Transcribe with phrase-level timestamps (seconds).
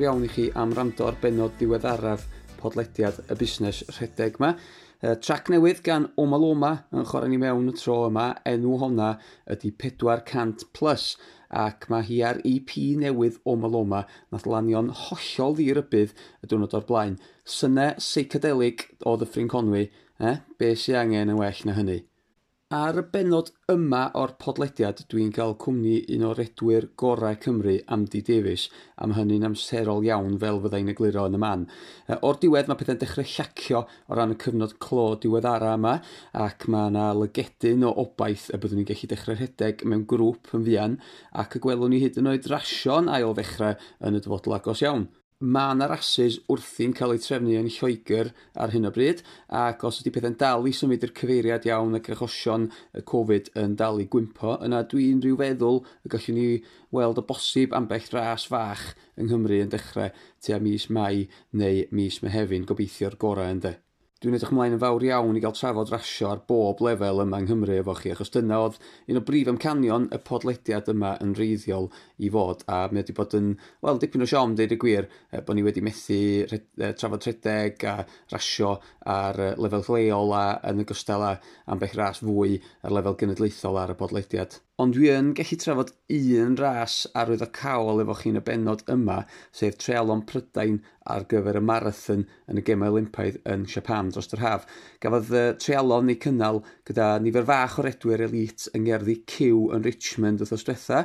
[0.00, 2.22] fawr iawn i chi am rando ar benod diweddaraf
[2.56, 4.54] podlediad y busnes rhedeg yma.
[5.04, 9.10] E, trac newydd gan Oma Loma yn chwarae ni mewn y tro yma, enw honna
[9.52, 11.18] ydy 400 plus
[11.52, 17.18] ac mae hi ar EP newydd Omaloma nath lanio'n hollol ddirybydd y diwrnod o'r blaen.
[17.44, 20.38] Syne seicadelig o ddyffryn Conwy, eh?
[20.56, 22.06] be sy'n angen yn well na hynny?
[22.70, 28.20] Ar y benod yma o'r podlediad, dwi'n cael cwmni un o'r edwyr gorau Cymru, Amdi
[28.28, 31.64] Davies, am hynny'n amserol iawn fel fyddai'n egluro yn y man.
[32.20, 35.96] O'r diwedd mae pethau'n dechrau llacio o ran y cyfnod clo diweddara yma,
[36.46, 40.68] ac mae yna lygedyn o obaith y byddwn ni'n gallu dechrau rhedeg mewn grŵp yn
[40.70, 41.00] fuan,
[41.42, 45.10] ac y gwelwn ni hyd yn oed rasio'n ail ddechrau yn y dyfodol agos iawn
[45.40, 48.28] mae yna rases wrthi'n cael eu trefnu yn Lloegr
[48.60, 52.12] ar hyn o bryd, ac os ydy pethau'n dal i symud i'r cyfeiriad iawn ac
[52.12, 56.48] achosion y Covid yn dal i gwympo, yna dwi'n rhyw feddwl y gallwn ni
[56.92, 60.12] weld o bosib ambell ras fach yng Nghymru yn dechrau
[60.44, 63.78] tua mis Mai neu mis Mehefin, gobeithio'r gorau ynddo.
[64.20, 67.46] Dwi'n edrych ymlaen yn fawr iawn i gael trafod rasio ar bob lefel yma yng
[67.46, 68.76] Nghymru efo chi, achos dyna oedd
[69.08, 71.88] un o brif amcanion y podlediad yma yn reiddiol
[72.20, 73.48] i fod, a mi wedi bod yn,
[73.80, 76.20] wel, dipyn o siom, deud y gwir, e, bod ni wedi methu
[76.52, 77.94] red, e, trafod rhedeg a
[78.34, 78.74] rasio
[79.16, 81.38] ar e, lefel lleol a yn y gostel a
[81.72, 86.54] ambell ras fwy ar lefel genedlaethol ar y podlediad ond dwi yn gallu trafod un
[86.56, 89.18] ras arwyddocaol efo chi'n y benod yma,
[89.52, 90.78] sef Trealon Prydain
[91.14, 94.66] ar gyfer y marathon yn y Gemau Olympaidd yn Japan dros yr haf.
[95.04, 99.84] Gafodd uh, Trealon ei cynnal gyda nifer fach o redwyr elit yng ngerddi Q yn
[99.84, 101.04] Richmond wrth diwetha,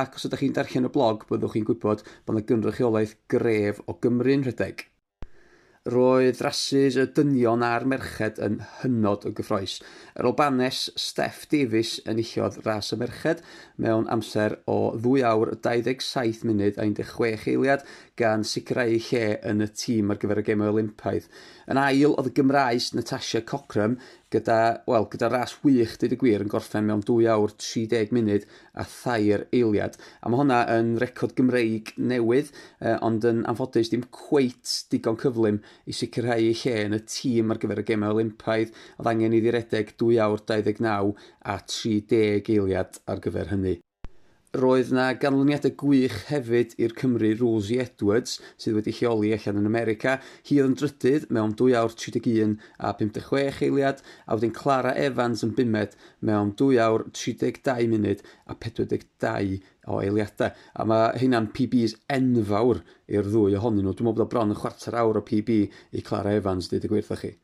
[0.00, 3.96] ac os ydych chi'n darllen y blog, byddwch chi'n gwybod bod yna gynrychiolaeth gref o
[4.04, 4.90] Gymru'n rhedeg
[5.84, 9.74] roedd rhasys y dynion a'r merched yn hynod o gyffroes.
[10.16, 13.42] Yr Albanes Steph Davies yn illodd ras y merched
[13.76, 17.84] mewn amser o 2 awr 27 munud a 16 eiliad
[18.16, 21.28] gan sicrhau lle yn y tîm ar gyfer y gemau Olympaidd.
[21.68, 23.98] Yn ail oedd y Gymraes Natasha Cochram
[24.34, 24.58] gyda,
[24.90, 28.86] wel, gyda ras wych, dyd y gwir, yn gorffen mewn 2 awr 30 munud a
[28.90, 29.98] thair eiliad.
[30.22, 35.62] A mae hwnna yn record Gymreig newydd, eh, ond yn anffodus dim cweit digon cyflym
[35.86, 39.42] i sicrhau ei lle yn y tîm ar gyfer y gemau Olympaidd, oedd angen i
[39.44, 41.14] ddiredeg 2 awr 29
[41.54, 43.78] a 30 eiliad ar gyfer hynny
[44.54, 50.12] roedd yna ganlyniadau gwych hefyd i'r Cymru Rosie Edwards sydd wedi lleoli allan yn America.
[50.46, 55.42] Hi oedd yn drydydd mewn 2 awr 31 a 56 eiliad a wedyn Clara Evans
[55.46, 55.96] yn bimed
[56.30, 59.58] mewn 2 awr 32 munud a 42
[59.90, 60.54] o eiliadau.
[60.54, 63.96] A mae hynna'n PBs enfawr i'r ddwy ohonyn nhw.
[63.96, 65.58] Dwi'n meddwl bod o bron yn chwarter awr o PB
[65.98, 67.34] i Clara Evans, dweud y gwerthach chi.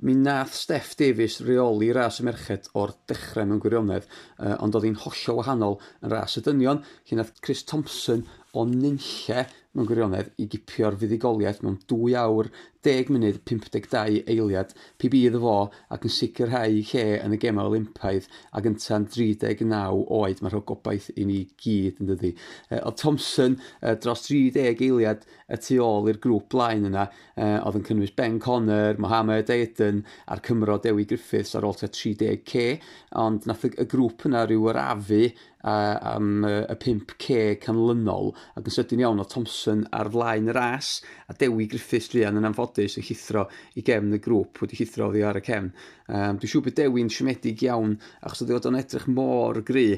[0.00, 4.04] Mi nath Steff Davis reoli ras y merched o'r dechrau mewn gwirionedd,
[4.38, 5.74] uh, ond oedd hi'n hollol wahanol
[6.06, 8.22] yn ras y dynion, lle nath Chris Thompson
[8.54, 9.42] o nynlle
[9.78, 12.50] mewn gwirionedd i gipio'r fuddigoliaeth mewn 2 awr,
[12.86, 14.70] 10 munud, 52 eiliad,
[15.02, 15.54] PB iddo fo
[15.94, 21.08] ac yn sicrhau lle yn y gemau Olympaidd ac yn tan 39 oed mae'r gobaith
[21.16, 22.30] i ni gyd yn dydi.
[22.78, 23.58] Oedd Thompson
[24.04, 28.98] dros 30 eiliad y tu ôl i'r grŵp blaen yna, oedd yn cynnwys Ben Connor,
[29.02, 32.78] Mohamed Aydin a'r Cymro Dewi Griffiths ar ôl 30k,
[33.18, 35.24] ond nath y grŵp yna rhyw arafu
[35.64, 40.56] uh, am uh, y 5K canlynol ac yn sydyn iawn o Thompson ar flaen y
[40.56, 43.46] ras a Dewi Griffiths Drian yn anffodus yn llithro
[43.78, 45.72] i gefn y grŵp wedi llithro oddi ar y cefn.
[46.08, 49.88] Um, dwi'n siŵr bod Dewi'n siomedig iawn achos oedd o'n edrych mor gry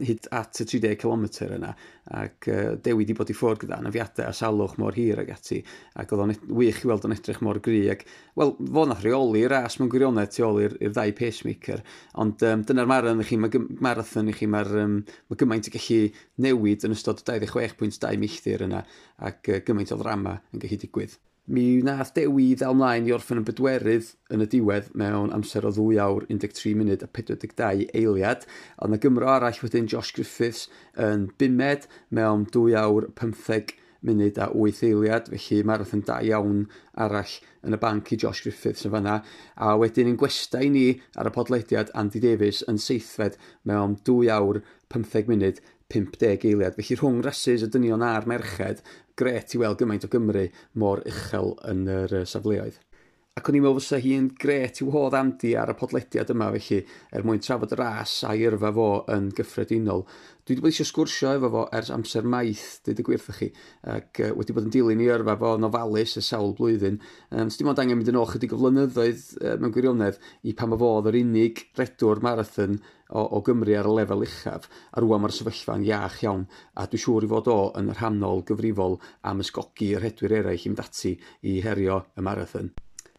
[0.00, 1.72] hyd at y 30 km yna
[2.18, 5.60] ac uh, dewi di bod i ffwrdd gyda anafiadau a salwch mor hir ag ati
[6.00, 8.04] ac oedd o'n wych i weld o'n edrych mor gry ac
[8.40, 11.84] wel fo nath reoli ras mewn gwirionedd tu ôl i'r ddau pacemaker
[12.24, 14.98] ond um, dyna'r marathon i chi mae marathon i chi mae'r um,
[15.28, 16.02] mae gymaint i gallu
[16.46, 18.84] newid yn ystod 26.2 milltir yna
[19.30, 21.18] ac uh, gymaint o ddrama yn gallu digwydd.
[21.48, 25.70] Mi wnaeth Dewi ddal mlaen i orffen yn bedwerydd yn y diwedd mewn amser o
[25.72, 28.44] 2 awr 13 munud a 42 eiliad.
[28.84, 30.66] Ond y Gymro arall wedyn Josh Griffiths
[31.06, 33.72] yn bumed mewn 2 awr 15
[34.06, 36.66] munud a 8 eiliad, felly marathon da iawn
[37.04, 37.34] arall
[37.66, 39.18] yn y banc i Josh Griffiths yn fanna.
[39.56, 40.86] A wedyn yn gwestai ni
[41.18, 44.62] ar y podlediad Andy Davies yn seithfed mewn 2 awr
[44.94, 45.62] 15 munud
[45.94, 46.76] 50 eiliad.
[46.78, 48.84] Felly rhwng rasus y dynion a'r merched,
[49.18, 50.46] gret i weld gymaint o Gymru
[50.78, 52.78] mor uchel yn yr safleoedd.
[53.38, 56.78] Ac o'n i'n meddwl fysa hi'n gret i'w hodd Andy ar y podlediad yma felly,
[57.14, 60.02] er mwyn trafod y ras a'i yrfa fo yn gyffredinol.
[60.48, 63.50] Dwi wedi bod eisiau sgwrsio efo fo ers amser maith, dweud y gwirth chi,
[63.94, 66.98] ac uh, wedi bod yn dilyn i yrfa fo nofalus y sawl blwyddyn.
[67.30, 70.18] Um, Sdim ond angen mynd yn ôl chydig o flynyddoedd uh, mewn gwirionedd
[70.48, 74.66] i pam y fodd yr unig redwr marathon o, o Gymru ar y lefel uchaf,
[74.66, 78.98] a rwan mae'r sefyllfa'n iach iawn, a dwi'n siŵr i fod o yn rhannol gyfrifol
[79.30, 81.14] am ysgogi yr hedwyr eraill i'm dati
[81.46, 82.72] i herio y marathon.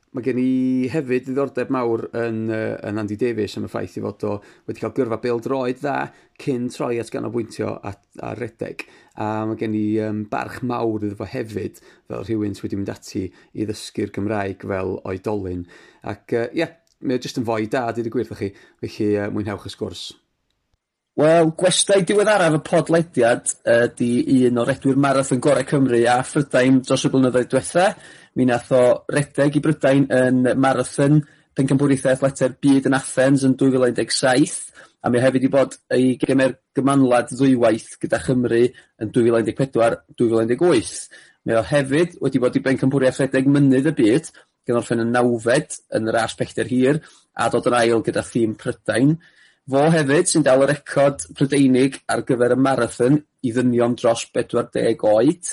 [0.09, 4.01] Mae gen i hefyd ddiddordeb mawr yn, uh, yn Andy Davies am y ffaith i
[4.01, 4.31] fod o
[4.65, 5.97] wedi cael gyrfa bildroed dda
[6.41, 8.87] cyn troi at ganolbwyntio at, ar redeg.
[9.21, 12.93] A mae gen i um, barch mawr iddo fo hefyd fel rhywun sydd wedi mynd
[12.95, 15.67] ati i ddysgu'r Gymraeg fel oedolyn.
[16.09, 16.73] Ac ie, uh, yeah,
[17.05, 18.49] mae o jyst yn fwy da, dyd y gwirth chi,
[18.81, 20.07] felly uh, mwynhewch y sgwrs.
[21.19, 26.77] Wel, gwestai diweddaraf y podlediad ydy uh, un o redwyr marathon gorau Cymru a Phrydain
[26.79, 27.87] dros y blynyddoedd diwetha.
[28.39, 31.17] Mi nath o redeg i Brydain yn marathon
[31.59, 34.53] pencampwriaeth leter byd yn Athens yn 2017.
[35.03, 38.61] a mi hefyd i bod ei gemer gymanlad ddwywaith gyda Chymru
[39.03, 41.09] yn dwy fil a un deg pedwar, dwy fil a un deg wyth.
[41.43, 44.31] Mae o hefyd wedi bod i bencampwriaeth redeg mynydd y byd,
[44.63, 47.01] gan orffen yn nawfed yn yr ras pellter hir,
[47.35, 49.17] a dod yn ail gyda thîm Prydain.
[49.69, 54.69] Fo hefyd sy'n dal y record Prydeinig ar gyfer y marathon i ddynion dros bedwar
[54.73, 55.51] deg oed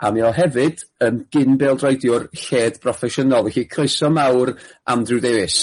[0.00, 4.54] a mi o hefyd yn gyn beldroediwr lled broffesiynol, felly croeso mawr
[4.94, 5.58] Andrew Davies.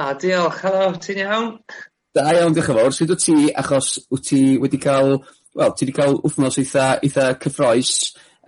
[0.00, 1.50] A diolch, helo, ti'n iawn?
[2.16, 2.96] Da iawn, diolch yn fawr.
[2.96, 5.20] Sut wyt ti, achos wyt ti wedi cael,
[5.54, 7.92] wel, ti wedi cael wythnos eitha, eitha cyffroes,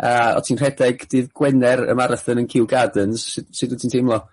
[0.03, 3.95] a o ti'n rhedeg dydd Gwener y marathon yn Kew Gardens, sut, sut wyt ti'n
[3.95, 4.25] teimlo?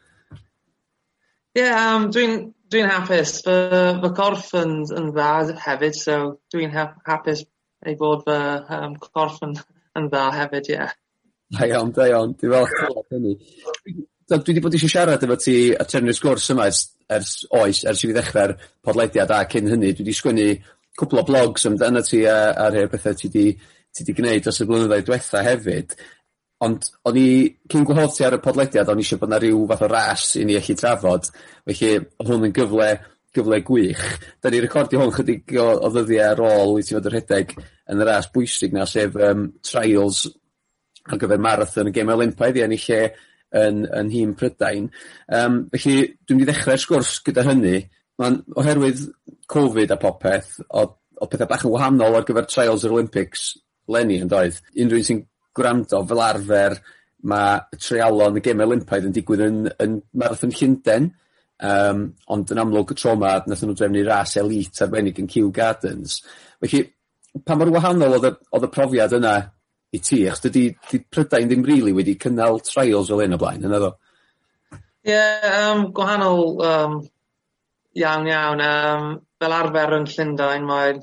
[1.54, 2.40] Ie, yeah, um, dwi'n
[2.74, 3.56] Dwi'n hapus fy
[4.02, 5.28] fy corff yn yn dda
[5.62, 6.14] hefyd so
[6.50, 7.44] dwi'n hapus
[7.86, 8.38] ei bod fy
[8.78, 9.54] um, corff yn
[10.00, 10.88] yn dda hefyd ie.
[11.54, 13.36] Da iawn da iawn dwi'n falch clywed hynny.
[14.34, 16.82] Dwi wedi bod eisiau siarad efo ti a trefnu'r sgwrs yma ers
[17.14, 18.56] ers oes ers i fi ddechrau'r
[18.90, 20.50] podlediad a cyn hynny dwi wedi sgwennu
[20.98, 23.48] cwpwl o blogs amdano ti a a rhai o'r pethe ti wedi
[23.94, 25.94] ti 'di gneud dros y blynyddoedd diwetha hefyd.
[26.64, 27.28] Ond o'n i,
[27.72, 30.28] cyn gwahodd ti ar y podlediad o'n i eisiau bod 'na rhyw fath o ras
[30.40, 31.28] i ni allu trafod,
[31.68, 32.92] felly o'dd hwn yn gyfle
[33.34, 34.04] gyfle gwych.
[34.42, 37.54] Da ni recordio hwn chydig o o ddyddiau ar ôl i ti fod yn rhedeg
[37.58, 40.28] yn y ras bwysig 'na sef um, trials
[41.10, 43.02] ar gyfer marathon y gem Olympaidd i yn lle
[43.64, 44.88] yn yn nhîm Prydain.
[45.28, 47.84] Um, felly dwi'n mynd i ddechrau'r sgwrs gyda hynny.
[48.22, 49.08] Mae'n oherwydd
[49.50, 53.52] Covid a popeth o, o pethau bach yn wahanol ar gyfer trials yr Olympics
[53.92, 54.62] Lenny yn doedd.
[54.80, 55.24] Unrhyw un sy'n
[55.56, 56.78] gwrando fel arfer
[57.30, 61.12] mae y treialon y gem olympaidd yn digwydd yn yn Marathon Llundain
[61.64, 62.04] um,
[62.36, 66.20] ond yn amlwg y tro 'ma nathon nhw drefnu ras elite arbennig yn Kew Gardens.
[66.60, 66.84] Felly
[67.46, 69.36] pa mor wahanol oedd y oedd y profiad yna
[69.94, 70.24] i ti?
[70.28, 73.94] Achos dydy, 'di Prydain ddim rili really wedi cynnal trials fel hyn o blaen naddo?
[75.08, 75.20] Ie
[75.50, 76.98] um, gwahanol um,
[78.00, 78.64] iawn iawn.
[78.64, 80.98] Um, fel arfer yn Llundain mae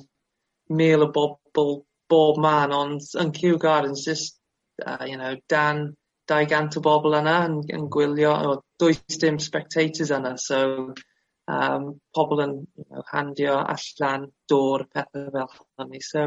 [0.80, 1.80] mil o bobl
[2.10, 4.39] bob man ond yn Kew Gardens just
[4.86, 5.90] uh, you know dan
[6.30, 10.60] 200 o bobl yna yn, yn gwylio, o, does dim spectators yna, so
[11.50, 16.02] um, pobl yn you know, handio allan dŵr, pethau fel hynny.
[16.06, 16.26] So,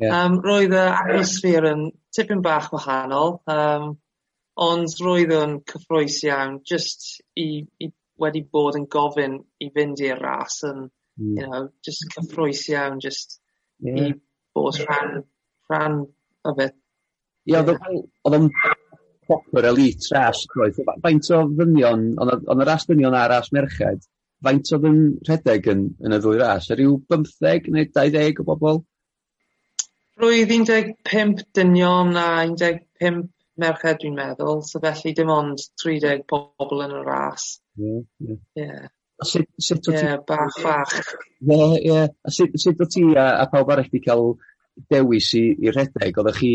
[0.00, 0.22] yeah.
[0.22, 1.84] um, roedd y atmosfer yn
[2.16, 3.90] tipyn bach wahanol, um,
[4.62, 7.92] ond roedd yn cyffroes iawn, just i, i
[8.22, 10.86] wedi bod yn gofyn i fynd i'r ras yn,
[11.20, 11.36] mm.
[11.36, 13.40] you know, just cyffroes iawn, just
[13.84, 14.08] yeah.
[14.08, 14.12] i
[14.56, 15.26] bod rhan,
[15.68, 16.04] rhan
[16.48, 16.56] o.
[17.50, 18.48] Ie oedd o'n
[19.26, 20.78] proper elite ras roedd.
[21.02, 24.06] Faint o ddynion, ond y ras ddynion a ras merched,
[24.44, 26.70] faint oedd yn rhedeg yn, yn y ddwy ras?
[26.74, 28.82] Yr yw 15 neu dau ddeg o bobl?
[30.22, 33.30] Roedd un deg pump dynion a un deg pump
[33.62, 37.46] merched dwi'n meddwl, so felly dim ond 30 bobl yn y ras.
[37.78, 38.38] Ie, ie.
[38.60, 38.84] Ie.
[39.22, 40.02] A sut, sut o ti...
[40.02, 40.94] Ie, bach, bach.
[41.42, 41.98] Ie, ie.
[42.06, 44.32] A sut, sut o ti a, a pawb arall wedi cael
[44.90, 46.18] dewis i, i rhedeg?
[46.18, 46.54] Oeddech chi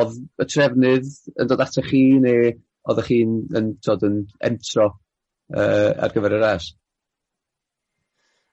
[0.00, 2.52] Oedd y trefnydd yn dod atoch chi neu
[2.90, 6.70] oeddech chi'n yn, t'od, yn entro uh, ar gyfer y res?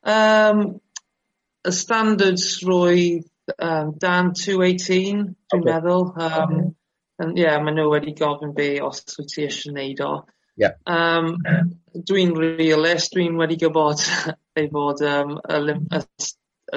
[0.07, 0.65] Um,
[1.67, 5.71] y standards roedd um, dan 218, dwi'n okay.
[5.71, 6.57] meddwl Um,
[7.23, 10.11] yn yeah, ma' nhw wedi gofyn be os wyt ti eisiau gwneud o.
[10.57, 10.75] Yeah.
[10.89, 11.35] Um,
[12.09, 14.03] dwi'n realist dwi'n wedi gwybod
[14.59, 16.01] ei fod um, y y,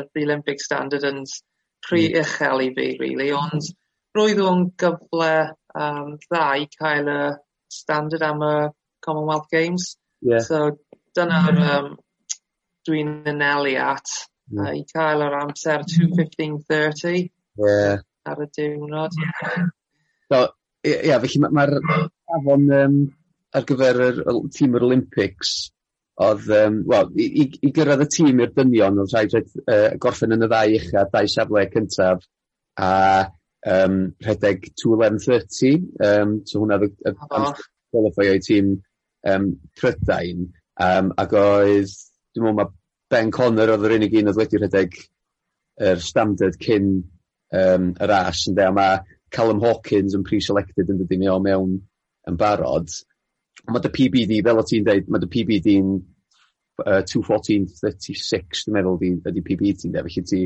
[0.00, 1.44] y the Olympic standard yn hmm.
[1.90, 3.70] rhy uchel i fi really, ond
[4.16, 5.32] roedd o'n gyfle
[5.74, 7.20] um, dda i cael y
[7.70, 8.54] standard am y
[9.04, 9.96] Commonwealth Games.
[10.20, 10.44] Yeah.
[10.44, 10.76] So
[11.16, 11.90] dyna'r um,
[12.86, 14.12] dwi'n anelu at
[14.50, 14.62] mm.
[14.64, 17.28] uh, i cael yr amser 2.15.30
[17.60, 18.00] yeah.
[18.26, 19.16] ar y diwrnod.
[20.30, 20.44] So,
[20.86, 22.00] ia, yeah, felly mae'r ma
[22.36, 22.96] afon um,
[23.56, 24.20] ar gyfer yr
[24.54, 25.54] tîm yr Olympics
[26.20, 30.36] oedd, um, wel, i, i, i gyrraedd y tîm i'r dynion, oedd rhaid uh, gorffen
[30.36, 32.26] yn y ddau uchaf, dau safle cyntaf,
[32.76, 32.90] a
[33.66, 37.54] um, rhedeg 211.30, um, so hwnna oedd oh.
[37.92, 38.74] qualify o'i tîm
[39.28, 39.48] um,
[39.78, 40.48] Prydain,
[40.80, 41.96] um, ac oedd,
[42.34, 42.76] dwi'n meddwl mae
[43.10, 45.00] Ben Connor oedd yr unig un oedd wedi rhedeg
[45.80, 46.90] yr er standard cyn
[47.56, 51.76] um, y ras, ynddo, a mae Callum Hawkins yn pre-selected yn dydy mi o mewn
[52.28, 52.92] yn barod.
[53.66, 55.92] Ond mae dy PBD, fel o ti'n dweud, mae dy PBD'n
[56.84, 59.00] uh, 214.36, dwi'n meddwl,
[59.30, 60.42] ydy PB ti'n dweud, felly ti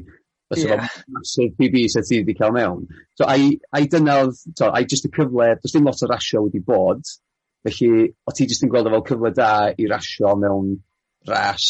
[0.55, 0.89] Fysa yeah.
[0.89, 2.87] fo massive PB set ti wedi cael mewn.
[3.19, 6.45] So, a'i, ai dyna oedd, so, ai jyst y cyfle, does dim lot o rasio
[6.47, 7.05] wedi bod,
[7.67, 10.75] felly o ti jyst yn gweld o fel cyfle da i rasio mewn
[11.29, 11.69] ras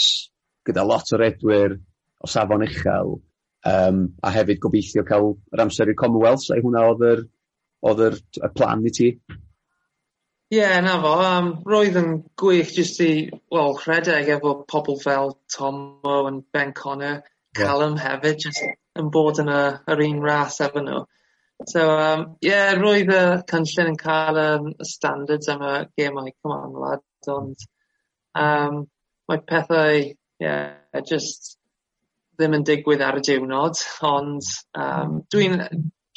[0.67, 1.79] gyda lot o redwyr
[2.25, 3.17] o safon uchel,
[3.69, 7.25] um, a hefyd gobeithio cael yr amser i'r Commonwealth, ai hwnna oedd yr,
[7.89, 9.11] oedd yr, y plan i ti?
[10.53, 12.11] Ie, yeah, na fo, um, roedd yn
[12.41, 13.13] gwych jyst i,
[13.53, 17.23] wel, rhedeg efo pobl fel Tom Moe and Ben Connor,
[17.55, 18.05] Callum yeah.
[18.09, 18.65] hefyd jyst
[19.01, 19.61] yn bod yn y
[19.95, 21.03] yr un ras efo nhw.
[21.71, 26.83] So um, yeah, roedd y cynllun yn cael yym y standards am y gemau Come
[26.83, 27.67] lad ond
[28.35, 28.81] um,
[29.31, 30.01] mae pethau
[30.43, 31.55] yeah, just
[32.35, 35.61] ddim yn digwydd ar y diwrnod ond um, dwi'n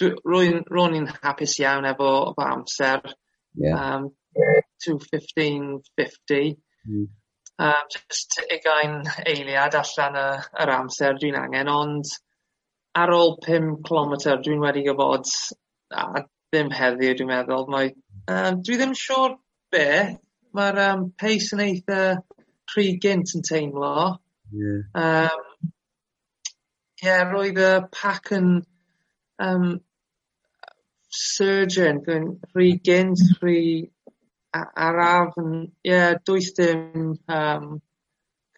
[0.01, 3.13] dwi rwy'n ro'n i'n hapus iawn efo fy amser.
[3.57, 3.77] Yeah.
[3.77, 4.09] Um,
[4.83, 6.57] two fifteen fifty.
[6.87, 7.07] Mm
[7.59, 10.27] um, just ugain eiliad allan y,
[10.63, 12.13] yr amser dwi'n angen, ond
[12.97, 15.33] ar ôl 5 km dwi'n wedi gwybod
[15.93, 17.91] a ddim heddiw dwi'n meddwl, mae
[18.31, 19.35] um, dwi ddim siŵr
[19.73, 19.89] be,
[20.57, 22.01] mae'r um, pace yn eitha
[22.73, 23.91] rhy gynt yn teimlo.
[24.51, 24.81] Yeah.
[24.95, 25.71] Um,
[27.03, 28.49] yeah, roedd y pac yn
[29.43, 29.67] um,
[31.13, 32.01] surgeon,
[32.55, 33.59] rhy gynt, rhy
[34.55, 35.53] a- ar afn
[35.87, 37.81] ie does dim um,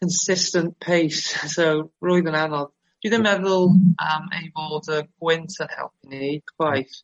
[0.02, 2.72] consistent pace so roedd yn anodd.
[3.00, 3.70] Dwi ddim meddwl
[4.04, 7.00] am ei fod y gwynt yn helpu ni chwaith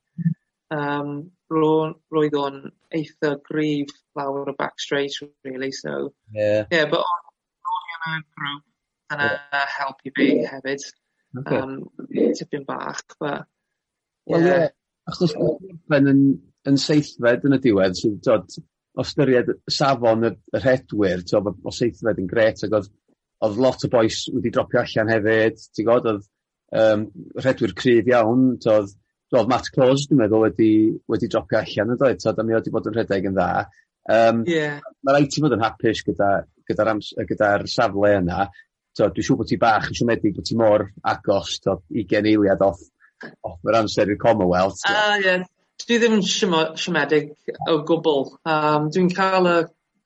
[0.74, 2.56] Um, roedd o'n
[2.98, 5.14] eitha grif lawr y back straight
[5.46, 6.66] really, so Yeah.
[6.72, 10.88] Yeah, but o'n i yn y grŵp yna yy helpu fi hefyd
[11.36, 11.76] Um,
[12.40, 13.44] tipyn bach but
[14.26, 14.34] ie.
[14.34, 14.60] Wel ie
[15.12, 16.22] achos yn
[16.72, 18.56] yn seithfed yn y diwedd sydd dod
[18.96, 22.92] o ystyried safon y, yr hedwyr, t'o, o seithfed yn gret, ac oedd,
[23.46, 26.28] oedd lot o boes wedi dropio allan hefyd, ti'n gwybod, oedd
[26.82, 27.08] um,
[27.42, 28.94] rhedwyr cryf iawn, oedd,
[29.36, 30.70] oedd Matt Close, dwi'n meddwl, wedi,
[31.12, 33.66] wedi dropio allan, oedd, t'o, da mi wedi bod yn rhedeg yn dda.
[34.16, 34.80] Um, yeah.
[35.04, 38.48] Mae rhaid ti fod yn hapus gyda'r gyda, gyda, gyda safle yna.
[38.96, 42.64] So, dwi'n siŵr bod ti bach yn siomedig bod ti mor agos, to, 20 eiliad
[42.64, 42.80] off,
[43.44, 44.86] off yr amser i'r Commonwealth.
[44.88, 45.26] Ah, ie.
[45.26, 45.50] Yeah
[45.84, 47.34] dwi ddim yn siomedig
[47.72, 48.30] o gwbl.
[48.48, 49.58] Um, dwi'n cael y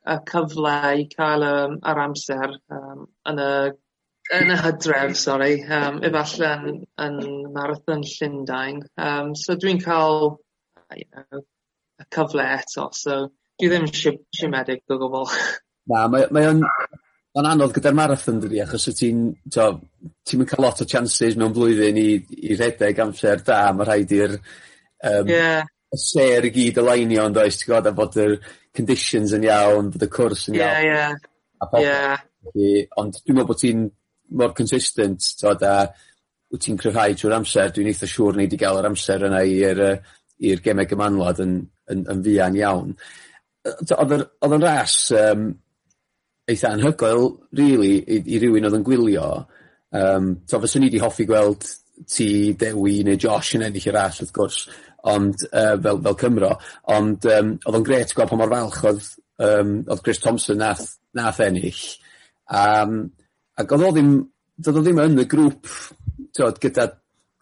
[0.10, 3.52] y cyfle i cael yym yr amser um, yn y
[4.40, 5.56] yn y Hydref sori.
[5.66, 7.20] Um, efallai yn yn
[7.56, 8.84] Marathon Llundain.
[8.98, 10.38] Um, so dwi'n cael
[10.96, 11.44] you know
[12.00, 12.90] y cyfle eto.
[12.96, 13.20] So
[13.60, 13.94] dwi ddim yn
[14.40, 15.30] siomedig o gwbl.
[15.92, 18.62] Na mae mae o'n ma'n anodd gyda'r marathon dydi?
[18.64, 19.22] Achos wt ti'n
[19.54, 19.72] t'o'
[20.28, 22.10] ti'm cael lot o chances mewn blwyddyn i
[22.50, 23.62] i rhedeg amser da.
[23.76, 24.38] Ma' rhaid i'r
[25.04, 25.68] um, yeah.
[25.90, 28.36] Y ser i gyd y leinio yndoes ti'n gwbod a bod yr
[28.76, 30.84] conditions yn iawn, bod y cwrs yn iawn.
[30.86, 31.32] Ie ie.
[31.60, 32.20] A.
[32.54, 32.84] Ie.
[33.02, 33.88] Ond dwi'n meddwl bod ti'n
[34.40, 35.74] mor consistent t'od a
[36.50, 39.82] wyt ti'n cryfhau trwy'r amser dwi'n eitha siŵr nei di gael yr amser yna i'r
[40.50, 41.58] i'r gemau gymanwlad yn
[41.94, 42.94] yn yn fuan iawn.
[43.66, 45.50] Yy t'o' o'dd yr o'dd o'n ras um,
[46.50, 47.26] eitha anhygoel
[47.60, 49.28] rili i i rywun o'dd yn gwylio
[49.98, 51.66] yym t'o' fyswn i 'di hoffi gweld
[52.10, 54.62] ti Dewi neu Josh yn ennill y ras wrth gwrs
[55.14, 56.54] ond uh, fel fel Cymro
[56.96, 60.86] ond yym o'dd o'n grêt gweld pa mor falch o'dd yym o'dd Chris Thompson nath
[61.16, 61.84] nath ennill
[62.50, 63.04] Um,
[63.60, 64.16] ac o'dd o ddim
[64.58, 65.70] do'dd o ddim yn y grŵp
[66.34, 66.88] t'wod gyda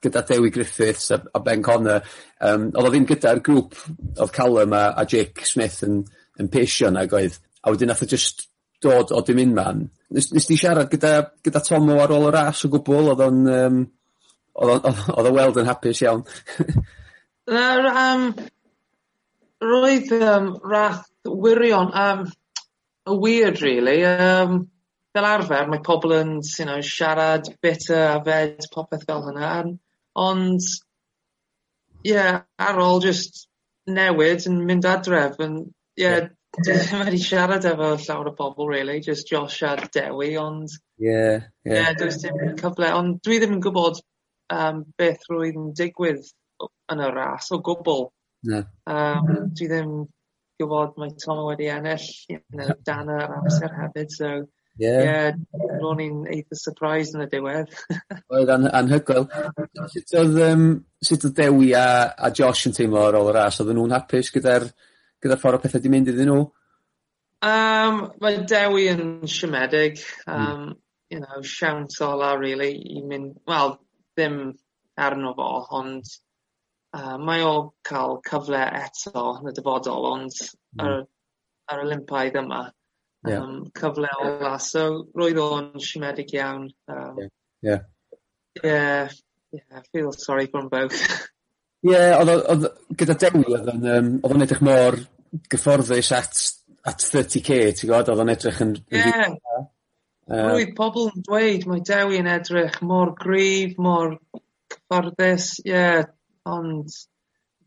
[0.03, 2.01] gyda Dewi Griffiths a a Ben Conner
[2.43, 3.77] um, o'dd o ddim gyda'r grŵp
[4.17, 6.01] o'dd Callum a a Jake Smith yn
[6.41, 7.39] yn peisio nag oedd?
[7.63, 8.49] A wedyn nath o just
[8.83, 9.85] dod o dim un man.
[10.13, 11.13] Nes nes di siarad gyda
[11.45, 13.81] gyda Tomo ar ôl y ras o gwbl, oedd o'n um,
[14.59, 16.27] oedd o o'dd o weld yn hapus iawn?
[17.47, 18.23] Yr um,
[19.63, 22.25] roedd um, rath wirion um,
[23.07, 24.65] yn weird really, um,
[25.15, 29.51] fel arfer mae pobl yn you know siarad bitter a fed popeth fel hynna,
[30.27, 30.67] ond
[32.07, 33.45] ie ar ôl just
[33.87, 35.61] newid yn mynd adref yn
[35.97, 36.11] ie
[36.57, 41.95] ddim wedi siarad efo llawer o bobl really, just Josh a Dewi ond ie ie.
[42.01, 44.03] does dim cyfle ond dwi ddim yn gwybod
[44.53, 46.27] um, beth rwy'n digwydd
[46.93, 48.07] yn y ras o gwbl.
[48.47, 48.61] No.
[48.89, 49.95] Um, dwi ddim
[50.57, 54.29] gwybod mae Tom wedi ennill you know, dan yr amser hefyd, so
[54.81, 55.01] yeah.
[55.03, 57.73] yeah ro'n i'n eitha surprised yn y diwedd.
[58.33, 59.27] Oedd an anhygoel.
[59.93, 60.67] Sut oedd, um,
[61.03, 61.87] sut oedd Dewi a,
[62.17, 63.59] a Josh yn teimlo ar ôl y ras?
[63.61, 64.67] Oedden nhw'n hapus gyda'r
[65.23, 66.45] gyda ffordd o pethau di mynd iddyn nhw?
[67.47, 70.01] Um, mae Dewi yn siomedig.
[70.25, 70.77] Um, mm.
[71.13, 73.77] You know, siawns ola, really, i mynd, Wel,
[74.17, 74.39] ddim
[74.99, 76.09] arno fo, ond
[76.95, 77.53] Yy mae o
[77.85, 80.83] cael cyfle eto yn y dyfodol ond mm.
[80.85, 80.93] ar
[81.67, 82.61] ar Olympaidd yma
[83.27, 84.85] yym cyfle ola so
[85.19, 87.19] roedd o'n siomedig iawn yym
[87.67, 87.79] ie
[88.63, 88.77] ie
[89.57, 91.01] I feel sorry for them both.
[91.87, 92.65] Ie o'dd o o'dd
[92.99, 94.97] gyda Dewi oedd o'n um, o'dd o'n edrych mor
[95.51, 96.41] gyfforddus at
[96.87, 98.11] at 30k, ti'n gwybod?
[98.13, 98.73] Oedd o'n edrych yn...
[98.95, 99.13] Ie.
[100.27, 104.17] Oedd pobl yn dweud mae Dewi yn edrych mor gryf mor
[104.73, 105.71] cyfforddus ie.
[105.71, 106.07] yeah,
[106.47, 106.93] Ond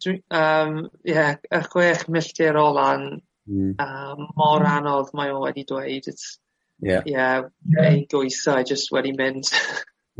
[0.00, 3.10] dwi yeah, ie y chwech milltir ola'n...
[3.50, 3.74] mm.
[3.82, 6.38] um, mor anodd mae o wedi dweud it's
[6.80, 7.44] ie yeah.
[7.82, 8.30] ei i
[8.70, 9.50] jyst wedi mynd.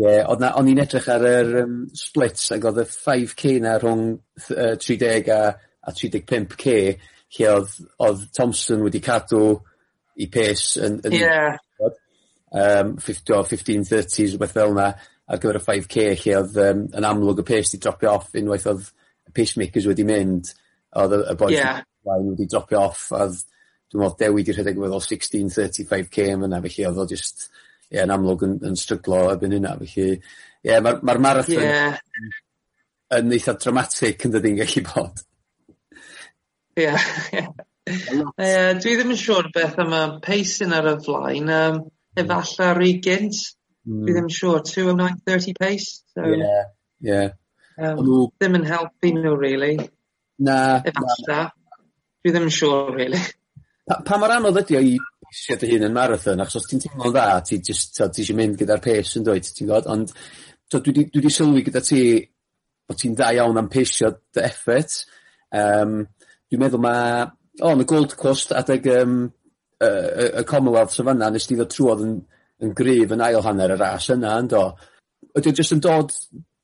[0.00, 3.79] Ie oedd na o'n i'n edrych ar yr um, splits ac oedd y 5k na
[3.81, 5.40] rhwng uh, 30 a
[5.81, 6.76] a tri deg pump K
[7.37, 7.75] lle oedd
[8.05, 9.45] oedd Thompson wedi cadw
[10.21, 11.17] i pace yn yn...
[11.17, 11.90] Ie.
[12.50, 14.90] ...yym fif- t'wo fifteen thirties fel yna
[15.30, 18.66] ar gyfer y 5k lle oedd um, yn amlwg y pace 'di dropio off unwaith
[18.72, 18.90] oedd
[19.30, 20.52] y pacemakers wedi mynd
[20.99, 21.56] oedd y y bois...
[21.56, 21.72] Ie.
[22.04, 23.40] ...blaen wedi dropio off oedd
[23.90, 27.02] dwi'n meddwl Dewi 'di rhedeg rwbeth fel sixteen thirty five K yn fyna felly oedd
[27.02, 27.49] o just
[27.90, 31.64] ie yn amlwg yn yn stryglo erbyn hynna felly ie mae'r ma marathon...
[31.66, 31.99] yeah.
[33.16, 35.25] ...yn eitha dramatic yn yndydi'n gallu bod?
[36.78, 36.86] Ie
[37.34, 37.50] yeah.
[37.90, 41.80] Uh, dwi ddim yn siŵr beth am y pacing ar y flaen yym
[42.21, 43.30] efalla'r ugain.
[43.88, 44.02] Mm.
[44.04, 46.02] Dwi ddim yn siŵr, 209.30 pace.
[46.12, 46.66] So, yeah,
[47.04, 47.30] yeah.
[47.78, 48.26] Um, nhw...
[48.36, 49.76] Ddim yn helpu nhw, really.
[50.40, 50.56] Na.
[50.56, 50.58] na,
[50.90, 51.47] Efallai.
[52.21, 53.23] Dwi ddim yn siŵr, really.
[53.88, 54.93] Pa, pa mor anodd ydi o i
[55.25, 58.58] pace dy hun yn marathon, achos os ti'n teimlo'n dda, ti just, ti eisiau mynd
[58.60, 62.02] gyda'r pace yn dweud, ti'n gwybod, ond so, dwi wedi sylwi gyda ti
[62.90, 65.04] bod ti'n da iawn am paceio dy effort.
[65.54, 66.02] Um,
[66.50, 67.28] dwi'n meddwl mae,
[67.60, 69.23] o, oh, yn y Gold Coast adeg um,
[69.78, 72.16] y, y, y Commonwealth sy'n fanna, nes ti ddod trwodd yn
[72.64, 74.64] yn gryf yn ail hanner y ras yna yndo?
[75.36, 76.14] Ydy o jyst yn dod,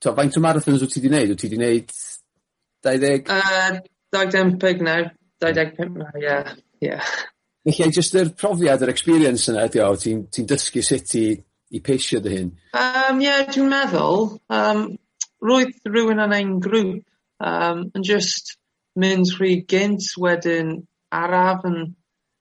[0.02, 1.32] t'o' faint o marathons wyt ti wedi neud?
[1.32, 1.96] Wyt ti wedi neud
[2.86, 3.30] 20?
[3.32, 3.80] Uh,
[4.16, 5.10] 25 nawr,
[5.42, 6.36] dau deg pump nawr ie,
[6.86, 7.00] ie.
[7.66, 11.26] Felly jyst yr profiad yr experience yna ydi o ti'n ti dysgu sut i
[11.74, 12.52] i peisio dy hun.
[12.78, 14.84] um, yeah, dwi'n meddwl um,
[15.42, 17.02] roedd rhywun yn ein grŵp
[17.42, 18.54] um, yn just
[18.96, 20.76] mynd rhy gynt wedyn
[21.12, 21.80] araf yn...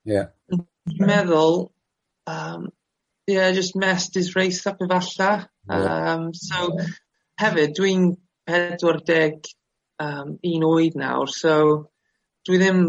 [0.06, 0.14] Ie.
[0.14, 0.30] Yeah.
[0.52, 1.58] Dwi'n ...meddwl
[2.30, 2.70] um,
[3.26, 6.78] yeah, just messed his race up efalla Um, so
[7.40, 8.10] hefyd dwi'n
[8.46, 9.00] pedwar
[9.98, 11.54] um, un oed nawr so
[12.46, 12.82] dwi ddim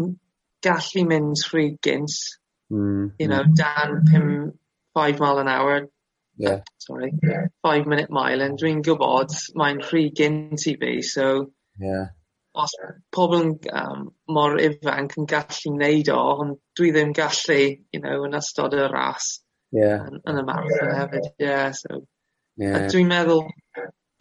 [0.62, 2.14] gallu mynd rhy gynt
[2.70, 3.14] mm.
[3.18, 3.56] you know mm.
[3.58, 4.28] dan pum
[4.94, 5.88] five mile an hour
[6.36, 6.60] yeah.
[6.78, 7.10] sorry
[7.66, 11.26] 5 minute mile and dwi'n gwybod mae'n rhy gynt i fi so
[11.82, 12.14] yeah.
[12.54, 12.76] os
[13.14, 14.06] pobl yn um,
[14.38, 18.86] mor ifanc yn gallu neud o ond dwi ddim gallu you know yn ystod y
[18.94, 19.32] ras
[19.76, 19.88] Ie.
[20.08, 22.02] Yn yn y marathon hefyd Yeah, so...
[22.58, 22.70] Ie.
[22.74, 23.44] A dwi'n meddwl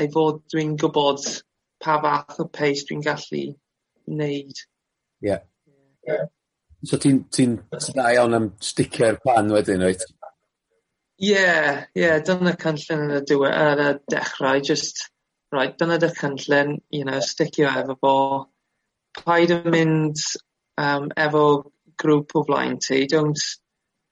[0.01, 1.23] ei fod dwi'n gwybod
[1.83, 3.43] pa fath o pace dwi'n gallu
[4.19, 4.63] neud.
[5.23, 5.45] Yeah.
[6.07, 6.19] Ie.
[6.85, 10.03] So ti'n ti'n ti'n da iawn am sticio'r i'r plan wedyn oed?
[11.25, 11.45] Ie
[11.97, 15.07] ie dyna cynllun yn y diwe- ar y dechrau just,
[15.55, 18.13] right, dyna dy cynllun you know sticio efo fo
[19.23, 20.21] paid yn mynd
[20.77, 21.43] um, efo
[21.97, 23.41] grŵp o flaen ti don't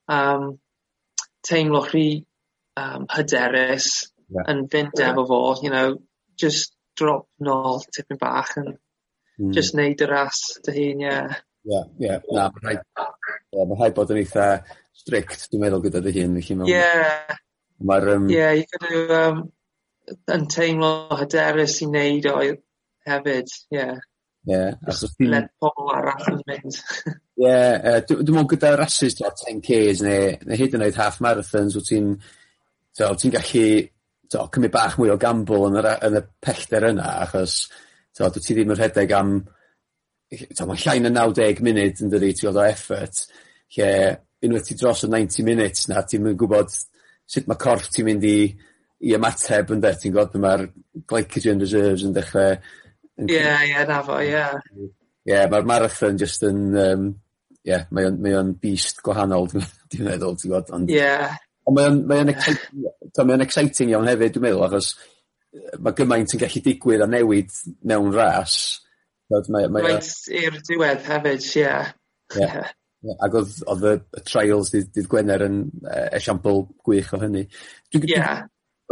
[0.09, 0.55] um
[1.47, 2.09] teimlo rhy
[2.81, 3.89] um, hyderus
[4.29, 4.47] yeah.
[4.51, 5.11] yn fynd yeah.
[5.13, 5.97] efo fo, you know,
[6.37, 9.51] just drop nôl tipyn bach yn mm.
[9.55, 11.17] just neud y ras dy hun, ie.
[11.65, 12.83] Ie, ie, na, mae rhaid,
[13.55, 14.49] yeah, ma rhaid bod yn eitha
[14.95, 16.39] strict, dwi'n meddwl, gyda dy hun.
[16.39, 16.71] Ie.
[16.71, 17.37] Yeah.
[17.85, 18.11] Mae'r...
[18.15, 18.29] Um...
[18.31, 19.45] yeah, yeah, gyda um,
[20.35, 22.35] yn teimlo hyderus i wneud o
[23.09, 23.79] hefyd, ie.
[23.79, 23.95] Yeah.
[24.45, 24.55] Ie.
[24.55, 26.81] Yeah, Let pobl arall yn mynd.
[27.35, 30.99] Ie yy dw dwi me'wl gyda rasys t'wod ten K's neu, neu hyd yn oed
[30.99, 32.13] half marathons wyt ti'n
[32.95, 33.65] t'wod ti'n gallu
[34.31, 37.57] t'o' cymryd bach mwy o gamble yn yr yn y pellter yna achos
[38.15, 39.33] t'wod wt ti ddim yn rhedeg am
[40.31, 43.25] t'o' ma' llain y 90 munud yn dydi, ti'n fod o effort
[43.75, 43.89] lle
[44.45, 48.29] unwaith ti dros y ninety minutes 'na ti'n yn gwbod sut mae corff ti'n mynd
[48.31, 48.37] i
[49.05, 50.65] i ymateb yn dweud, ti'n gwybod pan mae'r
[51.03, 52.47] glycogen reserves yn dechre...
[53.27, 54.39] Ie ie 'na fo ie.
[54.39, 57.05] Ie yeah, mae'r marathon jyst yn um,
[57.65, 60.93] yeah, mae o'n mae o'n beast gwahanol dwi dwi'n meddwl ti'n gwybod ond...
[60.93, 61.11] Ie.
[61.65, 64.93] ...ond mae o'n mae o'n exciting t'o' mae o'n exciting iawn hefyd dwi'n meddwl achos
[65.55, 67.53] yy ma' gymaint yn gallu digwydd a newid
[67.87, 68.57] mewn ras
[69.31, 70.09] t'od mae mae right
[70.41, 71.69] i'r diwedd hefyd ie.
[72.39, 72.49] Ie.
[73.25, 77.43] Ac oedd, oedd y y trials dydd, dydd Gwener yn uh, esiampl gwych o hynny.
[77.93, 78.15] Dwi...
[78.15, 78.29] Ie.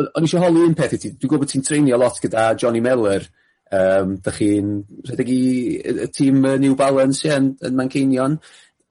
[0.04, 2.82] O'n eisiau holi un peth i ti dwi'n gwybod bod ti'n treinio lot gyda Johnny
[2.82, 3.26] Miller
[3.74, 4.72] Um, dych chi'n
[5.08, 5.42] rhedeg i
[5.80, 8.36] yy y tîm yy New Balance ie yn yn Manceinion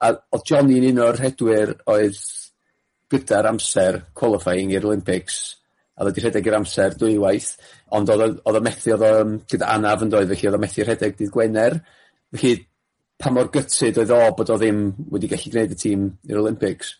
[0.03, 2.17] a oedd Johnny'n un o'r rhedwyr oedd
[3.13, 5.37] gyda'r amser qualifying i'r Olympics
[5.93, 7.53] a oedd wedi rhedeg i'r amser dwywaith
[7.95, 10.33] ond oedd o o'dd o methu oedd o yym gyda anaf yn doedd.
[10.33, 11.79] felly oedd o methu rhedeg dydd Gwener
[12.33, 12.53] felly
[13.23, 16.95] pa mor gutted oedd o bod o ddim wedi gallu gwneud y tîm i'r Olympics?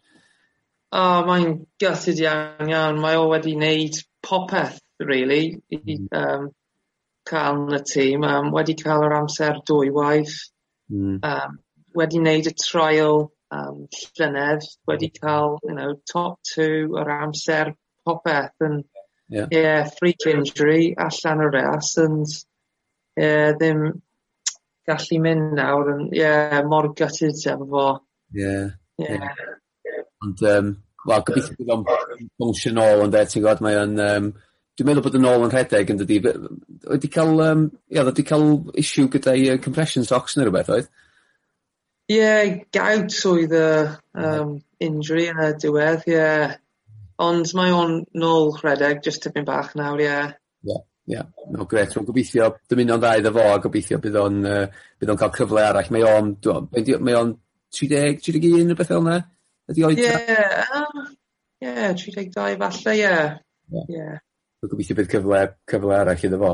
[0.93, 6.52] O mae'n gutted iawn iawn mae o wedi wneud popeth really, i um,
[7.29, 8.25] cael yn y tîm.
[8.27, 10.36] Um, wedi cael yr amser dwywaith.
[10.91, 11.19] Mm.
[11.23, 11.57] Um,
[11.97, 13.86] wedi wneud y trial um,
[14.19, 14.67] llynedd.
[14.89, 17.73] Wedi cael you know, top two yr amser
[18.07, 18.55] popeth.
[18.59, 18.86] And,
[19.29, 19.47] yeah.
[19.51, 21.97] yeah, freak injury allan y res.
[22.03, 22.27] And,
[23.17, 23.83] yeah, ddim
[24.89, 25.93] gallu mynd nawr.
[25.95, 27.89] And, yeah, mor gutted efo fo.
[28.31, 28.73] Yeah.
[28.97, 29.29] yeah.
[29.86, 30.01] yeah.
[30.23, 30.73] Ond, um,
[31.05, 31.86] wel, gobeithio bydd o'n
[32.39, 34.01] bwnsio nôl, ond e, ti'n gwybod, mae o'n...
[34.07, 34.33] Um,
[34.73, 36.19] Dwi'n meddwl bod yn ôl yn rhedeg yn dydi?
[36.23, 38.45] Fe- f- wedi ca'l yym ie o'dd o
[38.81, 40.88] issue gyda'i uh, compression socks neu rhywbeth oedd?
[42.12, 43.67] Ie yeah, gout oedd y
[44.19, 46.55] um, injury yn y diwedd ie Yeah.
[47.21, 50.09] ond mae o'n nôl rhedeg just tipyn bach nawr ie.
[50.65, 50.81] Yeah.
[51.05, 51.21] Ie ie
[51.53, 51.93] no, gret.
[51.95, 54.65] wel gobeithio dymuno'n dda iddo fo a gobeithio bydd o'n uh,
[54.99, 57.33] bydd o'n ca'l cyfle arall mae o'n dwi'n be' mae o'n
[57.77, 58.39] 30, 31 tri
[58.73, 59.17] deg fel yna?
[59.71, 60.01] ydi oed?
[60.01, 61.01] Ie yym
[61.63, 63.13] ie tri deg dau falle ie
[63.93, 64.07] ie.
[64.63, 66.54] Wel gobeithio bydd cyfle cyfle arall iddo fo.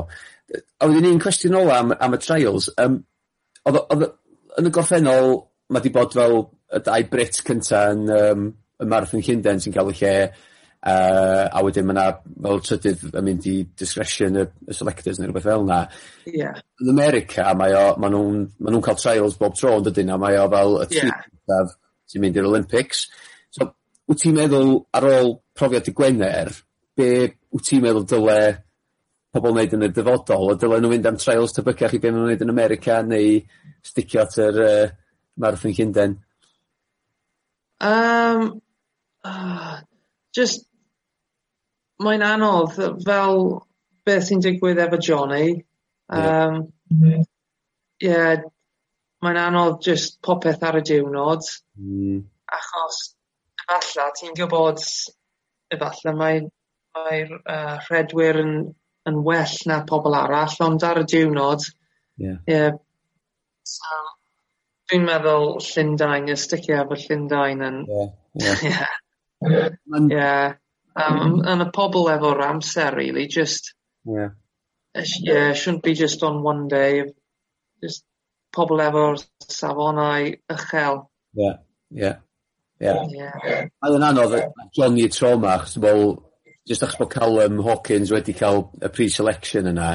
[0.50, 2.98] Yy a wedyn un cwestiwn ola am am y trials Um,
[3.62, 4.10] oedd, o o'dd y
[4.60, 5.34] yn y gorffennol
[5.70, 8.46] mae 'di bod fel y dau Brit cynta yn um,
[8.80, 10.14] y Marathon Llundain sy'n cael galw lle
[10.80, 15.28] Uh, a wedyn mae yna fel trydydd yn mynd i discretion y y selectors neu
[15.28, 15.80] rhywbeth fel yna.
[16.30, 16.46] Ie.
[16.80, 20.16] Yn America mae o ma' nhw'n ma' nhw'n ca'l trials bob tro yn dydyn, a
[20.16, 21.74] mae o fel y tîm yeah.
[22.08, 23.02] sy'n mynd i'r Olympics
[23.52, 23.68] so
[24.08, 26.54] wyt ti'n meddwl ar ôl profiad y Gwener
[26.96, 28.40] be' wyt ti'n meddwl dyle
[29.34, 32.18] pobl wneud yn y dyfodol, O dyle nhw fynd am trails tebycach i be' ma'
[32.18, 33.38] nhw'n wneud yn America neu
[33.86, 34.88] sticio at yr yy
[35.40, 36.16] Marathon Llundain?
[37.80, 38.46] Yym
[40.36, 40.66] just,
[42.04, 43.44] mae'n anodd fel
[44.06, 46.62] beth sy'n digwydd efo Johnny yym
[48.00, 48.40] Yeah,
[49.20, 51.44] mae'n anodd just popeth ar y diwrnod...
[51.76, 52.22] Mm.
[52.56, 53.00] ...achos
[53.60, 54.80] efallai, ti'n gwybod,
[55.76, 56.40] efallai mae
[56.96, 58.54] mae'r uh, rhedwyr yn,
[59.08, 61.66] yn well na pobl arall, ond ar y diwrnod,
[62.20, 62.38] yeah.
[62.50, 62.70] yeah
[63.66, 64.00] so,
[64.90, 67.80] dwi'n meddwl Llundain, y sticio efo Llundain yn...
[67.88, 68.62] Yeah, yeah.
[68.62, 68.88] yeah.
[69.50, 70.08] yeah.
[70.10, 70.52] yeah.
[71.00, 73.74] Um, and y pobl efo'r amser, really, just...
[74.04, 74.34] Yeah.
[75.20, 77.04] Yeah, shouldn't be just on one day.
[77.82, 78.02] Just
[78.52, 81.04] pobl efo'r safonau uchel.
[81.34, 82.16] Yeah, yeah.
[82.80, 83.04] Yeah.
[83.12, 83.32] yeah.
[83.44, 83.68] yeah.
[83.86, 84.34] Yn anodd,
[84.74, 86.16] Johnny Troma, chos dwi'n
[86.68, 89.94] just achos bod Callum Hawkins wedi cael y pre-selection yna,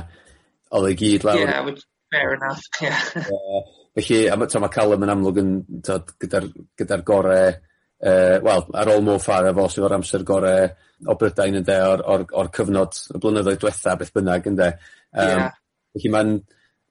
[0.75, 1.43] oedd ei gyd lawr.
[1.43, 3.01] Yeah, which fair enough, yeah.
[3.15, 3.61] uh,
[3.95, 5.53] felly, a ma, ma Callum yn amlwg yn,
[5.85, 6.41] gyda'r gyda,
[6.81, 10.67] gyda gorau, uh, wel, ar ôl Mo Farah fo sydd o'r amser gorau
[11.05, 14.71] o Brydain ynde, o'r, or, or cyfnod y blynyddoedd diwetha, beth bynnag ynde.
[15.15, 15.49] Um, yeah.
[15.95, 16.35] Felly mae'n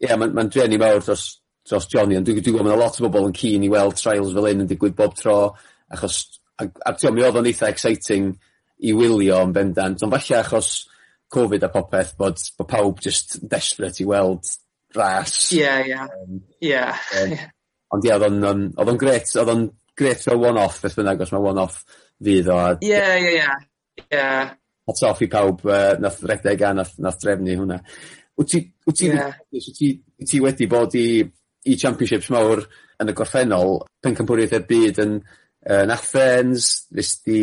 [0.05, 1.27] yeah, ma, ma n mawr dros,
[1.69, 4.35] dros Johnny, ond dwi'n dwi gwybod mae lot o bobl yn keen i weld trials
[4.37, 5.39] fel un yn digwydd bob tro,
[5.93, 6.19] achos,
[6.61, 8.35] a, a, a mi oedd o'n eitha exciting
[8.83, 10.73] i wylio yn bendant, ond falle achos
[11.35, 14.47] Covid a popeth bod bod pawb just desperate i weld
[14.95, 15.53] ras...
[15.55, 16.01] Ie ie
[16.69, 17.39] ie ie.
[17.95, 19.65] Ond ie o'dd o'n yym o'dd o'n gret, oedd o'n
[19.99, 21.81] gret fel one off beth bynnag os mae one off
[22.23, 22.69] fydd o a...
[22.83, 23.49] Ie ie ie
[24.05, 24.27] ie.
[24.85, 27.81] Hats off i pawb uh, nath redeg a nath nath drefnu hwnna.
[28.39, 29.11] Wyt ti wt ti...
[29.11, 29.31] Ie.
[29.55, 31.07] ...wt ti wt ti wedi bod i
[31.65, 32.61] i championships mawr
[33.01, 35.17] yn y gorffennol pencampwriaeth y byd yn
[35.65, 37.39] yn Athens, fes di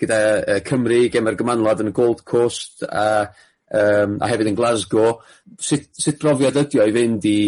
[0.00, 3.06] gyda uh, Cymru geme'r gymanwlad yn y Gold Coast a
[3.70, 5.18] um, a hefyd yn Glasgow
[5.60, 7.40] sut sut brofiad ydi o i fynd i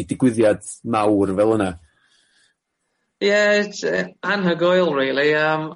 [0.00, 1.70] i digwyddiad mawr fel yna?
[3.20, 5.32] Ie it's yy anhygoel really.
[5.36, 5.74] Um,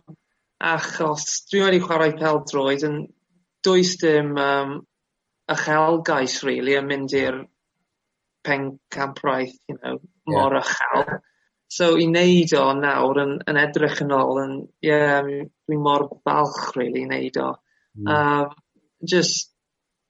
[0.64, 3.00] achos dwi wedi chwarae pêl-droed yn
[3.64, 4.78] does dim yym
[5.52, 7.42] uchelgais really, yn mynd i'r
[8.44, 9.98] pencampwriaeth you know
[10.30, 11.18] mor uchel.
[11.74, 16.76] So i wneud o nawr yn, yn edrych yn ôl, yn, yeah, dwi'n mor balch,
[16.78, 17.48] really, i wneud o.
[17.98, 18.12] Mm.
[18.14, 18.52] Um,
[19.14, 19.50] just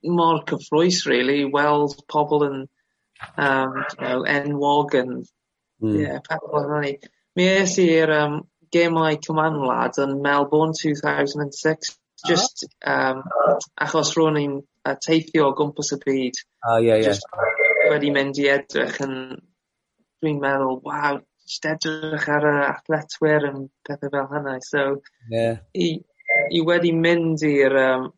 [0.05, 2.59] mor cyffrwys, really, i weld pobl yn
[3.39, 5.17] um, you know, enwog yn,
[5.81, 5.97] mm.
[6.03, 6.95] yeah, pethau fel hynny.
[7.39, 8.39] Mi es i'r um,
[8.75, 11.97] gemau cymanwlad yn Melbourne 2006,
[12.29, 13.25] just um,
[13.81, 16.47] achos rwy'n i'n uh, teithio o gwmpas y byd.
[16.61, 17.09] Ah, uh, yeah, yeah.
[17.09, 17.25] Just
[17.89, 19.15] wedi mynd i edrych yn,
[20.25, 24.59] dwi'n meddwl, waw, just edrych ar y athletwyr yn pethau fel hynny.
[24.65, 24.85] So,
[25.31, 25.61] yeah.
[25.77, 25.89] i,
[26.51, 28.09] i wedi mynd i'r um,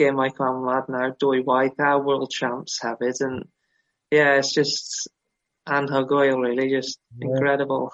[0.00, 3.22] gemau clanwlad nawr dwy waith a World Champs hefyd.
[3.24, 3.48] And,
[4.12, 5.08] yeah, it's just
[5.68, 6.68] anhygoel, really.
[6.70, 7.28] Just yeah.
[7.30, 7.90] incredible.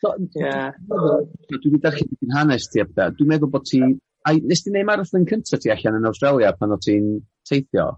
[0.00, 0.72] So, yeah.
[0.86, 3.10] Dwi wedi darllen dipyn hanes ti abda.
[3.18, 3.82] Dwi'n meddwl bod ti...
[4.26, 7.12] Ai, nes ti neud marathon cyntaf ti allan yn Australia pan o ti'n
[7.46, 7.92] teithio?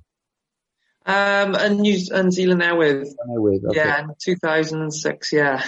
[1.09, 3.15] Um, yn, New, yn Zealand Newydd.
[3.31, 3.79] Newydd, okay.
[3.79, 5.63] Yeah, 2006, yeah.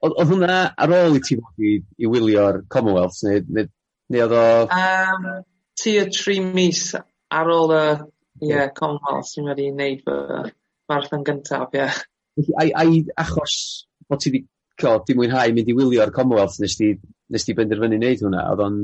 [0.00, 3.68] Oedd hwnna ar ôl i ti fod i, i wylio'r Commonwealth, neu, neu,
[4.10, 4.46] neu oedd o...
[4.74, 5.28] Um,
[5.78, 7.84] ti y tri mis ar ôl y
[8.48, 10.16] yeah, Commonwealth sy'n wedi wneud fy
[10.90, 11.84] marathon gyntaf, ie.
[11.84, 12.00] Yeah.
[12.56, 12.86] A, a,
[13.22, 13.54] achos
[14.08, 14.46] bod ti wedi
[14.80, 16.94] co, di mwynhau mynd i wylio'r Commonwealth, nes ti,
[17.30, 18.46] nes ti benderfynu wneud hwnna?
[18.54, 18.80] Oedd o'n...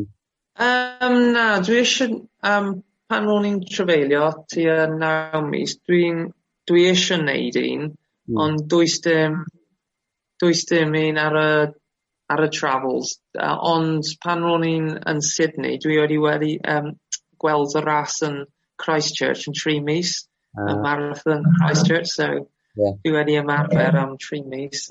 [0.66, 2.20] Um, na, dwi eisiau...
[2.46, 2.76] Um,
[3.10, 6.24] pan ro'n i'n trafeilio tua naw mis, dwi'n
[6.66, 8.38] dwi eisiau wneud un, mm.
[8.42, 9.42] ond does dim,
[10.42, 11.50] does dim un ar y,
[12.34, 13.16] ar y travels.
[13.38, 16.92] Uh, ond pan ro'n i'n yn Sydney, dwi wedi wedi um,
[17.42, 18.42] gweld y ras yn
[18.82, 20.18] Christchurch yn tri mis,
[20.56, 20.80] uh, y ah.
[20.82, 22.96] marathon Christchurch, so yeah.
[23.04, 24.88] dwi wedi ymarfer am tri mis.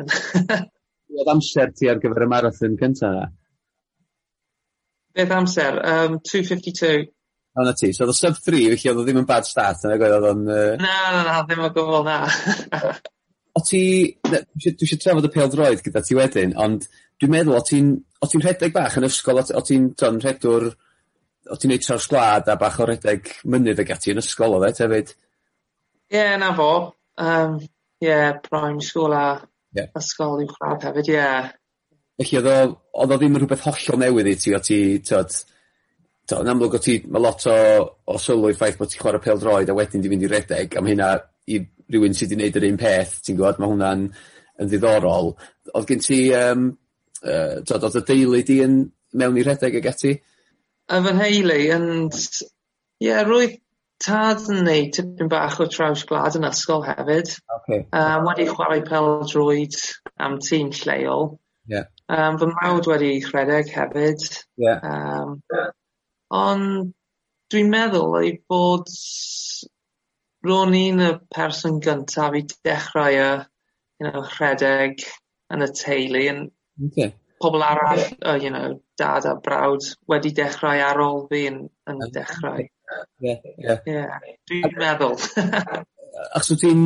[1.15, 3.27] Oedd amser ti ar gyfer y marathon cyntaf?
[5.15, 5.77] Beth amser?
[5.79, 7.05] Um, 2.52.
[7.55, 7.91] O 'na ti.
[7.95, 10.29] So oedd o sub 3, felly oedd o ddim yn bad start nag oedd?
[10.31, 10.71] O'n yy...
[10.81, 12.17] Na na na ddim o gwbl, na.
[13.55, 13.83] O' ti
[14.27, 16.89] ne- dwi eisiau dwi isio trafod y pêl-droed gyda ti wedyn ond
[17.21, 20.19] dwi'n meddwl o' ti'n o' ti'n rhedeg bach yn ysgol o' t- o' ti'n t'od
[20.25, 24.57] rhedwr o' ti'n neud traws gwlad a bach o redeg mynydd ag ati yn ysgol
[24.57, 25.15] o fe, hefyd?
[26.11, 26.69] Ie yeah, 'na fo
[27.17, 27.67] Um,
[28.01, 29.39] yeah, prime school a
[29.95, 31.15] ysgol uwchradd hefyd ie.
[31.15, 31.51] Yeah.
[32.19, 32.57] Felly oedd o
[33.03, 35.35] o'dd o ddim yn rhywbeth hollol newydd i ti o' ti t'od
[36.25, 37.57] t'o' yn amlwg o' ti mae lot o
[38.11, 40.89] o sylw i'r ffaith bod ti'n chwarae pêl-droed a wedyn 'di fynd i redeg am
[40.89, 41.11] hynna
[41.53, 41.59] i
[41.93, 44.07] rywun sydd wedi gwneud yr un peth ti'n gwybod, mae hwnna'n
[44.61, 45.33] yn ddiddorol.
[45.73, 46.71] Oedd gen ti um,
[47.21, 48.79] uh, t'od oedd y deulu di yn
[49.19, 50.15] mewn i redeg ag ati?
[50.15, 51.87] Yy fy nheulu yn
[52.95, 53.57] Ie, yeah, roedd
[53.99, 57.33] tad yn neud tipyn bach o traws gwlad yn ysgol hefyd.
[57.57, 57.81] Okay.
[57.91, 59.75] Um, wedi chwarae pel droed
[60.15, 61.33] am tîm lleol.
[61.71, 61.81] Ie.
[62.07, 64.23] Um, fy mawd wedi chredeg hefyd.
[64.63, 64.75] Ie.
[64.75, 65.35] Yym.
[66.33, 66.93] Ond
[67.53, 68.89] dwi'n meddwl ei bod
[70.45, 73.27] ro'n i'n y person gyntaf i dechrau y
[73.99, 75.05] you know rhedeg
[75.53, 76.41] yn y teulu yn
[76.87, 77.13] okay.
[77.41, 82.05] pobl arall yy you know dad a brawd wedi dechrau ar ôl fi yn yn
[82.15, 82.63] dechrau.
[83.19, 83.79] Yeah, yeah.
[83.85, 84.17] Yeah,
[84.49, 85.19] dwi'n meddwl.
[86.15, 86.83] Achos wt ti'n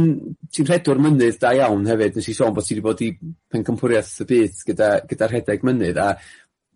[0.50, 3.10] ti rhedwr mynydd da iawn hefyd nes i sôn bod ti wedi bod i
[3.54, 6.08] pencampwriaeth y byd gyda gyda rhedeg mynydd a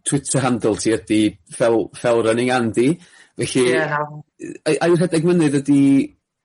[0.04, 2.90] Twitter handle ti ydy fel fel Running Andy.
[3.40, 3.70] Felly...
[3.72, 5.82] Ie ...ai ai rhedeg mynydd ydy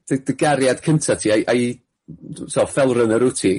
[0.08, 1.32] dy dy gariad cynta ti?
[1.34, 1.64] Ai ai
[2.54, 3.54] t'o' fel runner wyt ti?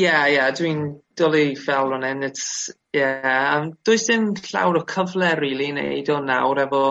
[0.00, 0.84] Ie ie dwi'n
[1.18, 3.56] dwlu fel running it's yeah.
[3.56, 6.84] Um, does dim llawer o cyfle rili i neud o nawr efo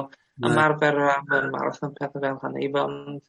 [0.43, 3.23] ymarfer am y marathon pethau fel hynny ond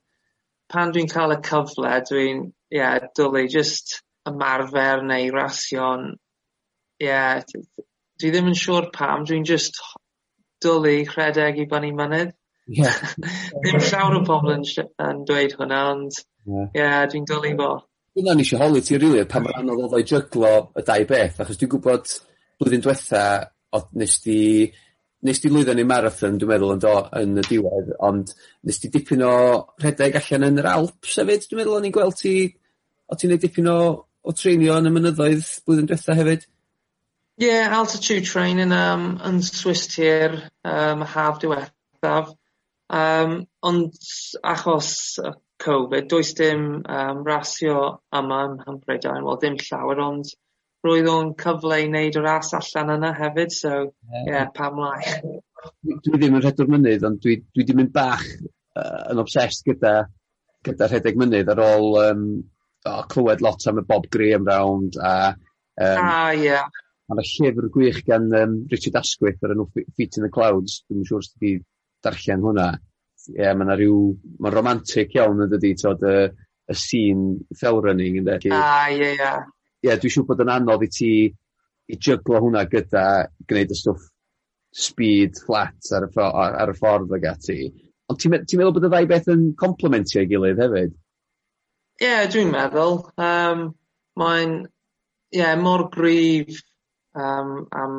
[0.71, 2.45] pan dwi'n cael y cyfle dwi'n
[2.75, 6.13] yeah, dwlu just ymarfer neu rasio'n.
[7.03, 7.19] Ie
[8.21, 9.81] dwi ddim yn siŵr pam, dwi'n just
[10.65, 12.35] dwlu rhedeg i bynnu mynydd.
[12.67, 13.01] Yeah.
[13.65, 14.63] ddim llawer o bobl yn,
[15.09, 17.03] yn dweud hwnna, ond ie, yeah.
[17.11, 17.73] dwi'n dwlu fo.
[18.15, 21.43] Dyna ni eisiau holi ti rili, pan mae anodd oedd o'i jyglo y dau beth,
[21.43, 22.15] achos dwi'n gwybod
[22.61, 23.25] blwyddyn diwetha,
[23.99, 24.41] nes di
[25.25, 28.33] nes di lwyddo ni marathon, dwi'n meddwl, yn, do, yn y diwedd, ond
[28.69, 29.35] nes di dipyn o
[29.81, 32.35] rhedeg allan yn yr Alps hefyd, dwi'n meddwl, o'n i'n gweld ti,
[33.09, 36.45] o ti'n neud dipyn o, o treinio yn y mynyddoedd blwyddyn diwetha hefyd?
[37.37, 42.31] Yeah, altitude training um, yn Swiss Tier um, haf diwethaf.
[42.95, 43.97] Um, ond
[44.45, 45.33] achos y
[45.65, 47.79] Covid, does dim um, rasio
[48.15, 50.31] yma ym Mhym Mhrydain, wel dim llawer, ond
[50.85, 55.01] roedd o'n cyfle i wneud y ras allan yna hefyd, so yeah, yeah pam lai.
[55.83, 58.27] Dwi ddim yn rhedwr mynydd, ond dwi, dwi ddim yn bach
[58.77, 60.05] uh, yn obsessed gyda,
[60.67, 62.29] gyda rhedeg mynydd ar ôl um,
[62.85, 65.17] oh, clywed lot am y Bob Graham round a
[65.77, 66.45] Um, ah, ie.
[66.45, 66.69] Yeah.
[67.09, 70.79] Mae'n 'na llyfr gwych gan um, Richard Asquith ar enw Fe- Feet in the Clouds,
[70.89, 71.51] Dwi'n siŵr os ti
[72.05, 72.69] darllen hwnna.
[73.35, 73.99] Ie yeah, mae'n rhyw...
[74.41, 76.17] Mae'n romantic iawn yn dydi, t'od y,
[76.73, 77.27] y scene
[77.61, 78.39] fell running ynde?
[78.45, 79.31] ie, A ie ie.
[79.85, 81.13] yeah, dwi'n siŵr bod yn anodd i ti
[81.93, 83.05] i jyglo hwnna gyda
[83.51, 84.05] gwneud y stwff
[84.75, 87.59] speed flat ar y ffo- ar y ffordd ag ati.
[88.11, 90.95] Ond ti'n me- ti'n meddwl bod y ddau beth yn complementio ei gilydd hefyd?
[92.01, 93.67] Ie yeah, dwi'n meddwl Um,
[94.21, 94.57] mae'n
[95.37, 96.59] yeah, mor gryf
[97.15, 97.97] um, am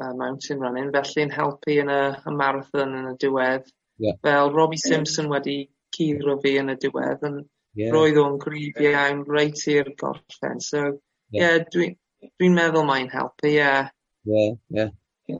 [0.00, 3.68] uh, mountain running, felly'n helpu yn y, y marathon yn y diwedd.
[4.00, 4.16] Yeah.
[4.24, 5.62] Fel Robbie Simpson wedi
[5.94, 7.40] curo fi yn y diwedd, yn
[7.76, 7.90] yeah.
[7.94, 10.62] roedd o'n grif iawn reit i'r gorffen.
[10.64, 11.58] So, ie, yeah.
[11.58, 11.98] yeah, dwi'n
[12.38, 13.58] dwi, meddwl mae'n helpu, ie.
[13.58, 13.90] Yeah.
[14.30, 14.88] Ie, ie.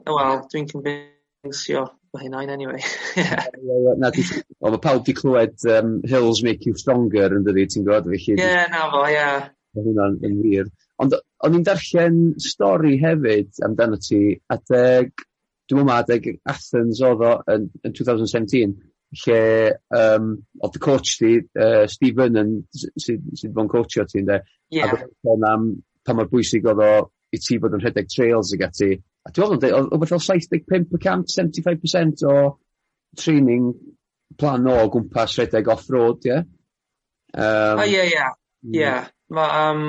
[0.05, 2.83] Wel, dwi'n convinsio mae hynna'n anyway.
[3.15, 3.47] yeah.
[3.97, 4.25] na, di,
[4.59, 8.11] o, mae pawb di clywed um, Hills Make You Stronger yn dydi, ti'n gwybod?
[8.11, 9.15] Ie, yeah, na fo, ie.
[9.15, 9.49] Yeah.
[9.71, 10.71] Mae hwnna'n yn wir.
[11.01, 14.21] Ond o'n i'n darllen stori hefyd amdano ti
[14.53, 15.25] adeg,
[15.71, 18.75] dwi'n meddwl adeg Athens oedd o yn, yn 2017,
[19.21, 19.39] lle
[19.97, 24.39] um, oedd y coach ti, uh, Steve Vernon, sydd sy sy yn coachio ti, ynddo?
[24.71, 24.93] Yeah.
[24.93, 25.71] A dwi'n am
[26.05, 26.91] pa mor bwysig oedd o
[27.31, 28.91] i ti bod yn rhedeg trails ag ati.
[29.25, 32.35] A dwi'n meddwl, oedd o fel 75%, 75% o
[33.17, 33.71] training
[34.39, 36.37] plan o gwmpas rhedeg off-road, ie?
[36.37, 36.47] Yeah?
[37.31, 38.29] Um, o, ie, ie.
[38.75, 38.87] Ie.
[38.91, 39.11] Mm.
[39.35, 39.85] Mae, um,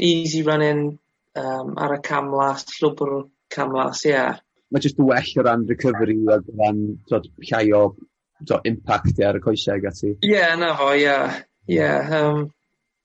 [0.00, 0.98] easy running
[1.36, 4.14] um, ar y camlas, llwbr camlas, ie.
[4.14, 4.38] Yeah.
[4.70, 7.82] Mae jyst well o ran recovery o ran dod, llai o
[8.40, 10.14] dod, impact ar y coesau ac ati.
[10.14, 11.04] Ie, yeah, na fo, ie.
[11.04, 11.42] Yeah.
[11.70, 12.46] Ie, yeah, um,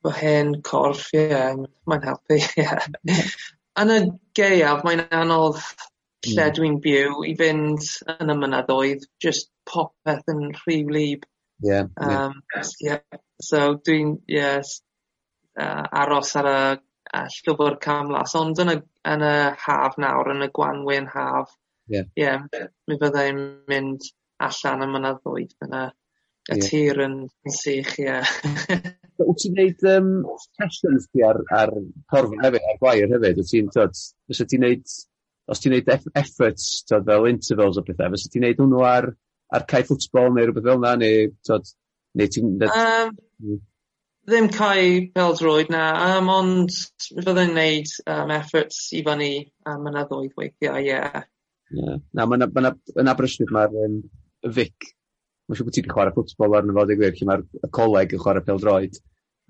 [0.06, 2.64] fy hen corff, ie, yeah, mae'n helpu, ie.
[2.64, 3.36] Yeah.
[3.82, 4.00] yn y
[4.38, 5.60] geiaf, mae'n anodd
[6.26, 6.54] lle mm.
[6.58, 11.26] dwi'n byw i fynd yn y mynyddoedd, just popeth yn rhy wlyb.
[11.26, 11.70] Ie.
[11.70, 12.72] Yeah, um, yeah.
[12.88, 13.20] yeah.
[13.42, 14.80] So dwi'n, yes,
[15.62, 16.58] uh, aros ar y
[17.16, 18.78] uh, llwfr camlas, ond yn y,
[19.12, 21.54] yn y haf nawr, yn y gwanwyn haf,
[21.92, 22.08] yeah.
[22.20, 22.46] yeah,
[22.90, 24.08] mi fyddai'n mynd
[24.46, 25.84] allan y mynyddoedd yn y,
[26.52, 26.70] y yeah.
[26.70, 28.08] tir yn, yn sych, ie.
[28.12, 28.94] Yeah.
[29.16, 30.08] Wyt ti'n gwneud um,
[30.60, 31.72] sessions ti ar, ar
[32.12, 33.38] corfa hefyd, ar gwair hefyd?
[33.40, 34.98] Wyt ti'n, tyd, os ti'n gwneud,
[35.52, 39.08] os ti'n gwneud efforts, tod, fel intervals o bethau, os ti'n gwneud hwnnw ar,
[39.56, 41.72] ar cae ffwtsbol neu rhywbeth fel yna, neu, tod,
[42.20, 42.52] neu ti'n...
[42.68, 43.16] Um,
[44.26, 45.86] Ddim cael peldroed na
[46.16, 46.76] um, ond
[47.14, 49.32] fyddai'n neud um, efforts i fyny
[49.70, 50.88] um, mynyddoedd weithiau ie.
[50.90, 51.26] Yeah.
[51.76, 52.00] Yeah.
[52.18, 54.00] Na mae'n ma' yn Aberystwyth mae'r um,
[54.56, 54.90] Vic
[55.46, 57.44] mae'n siŵr bod ti 'di chwarae ffwtbol arno fo deu gwir lle mae'r
[57.78, 58.98] coleg yn chwarae peldroed.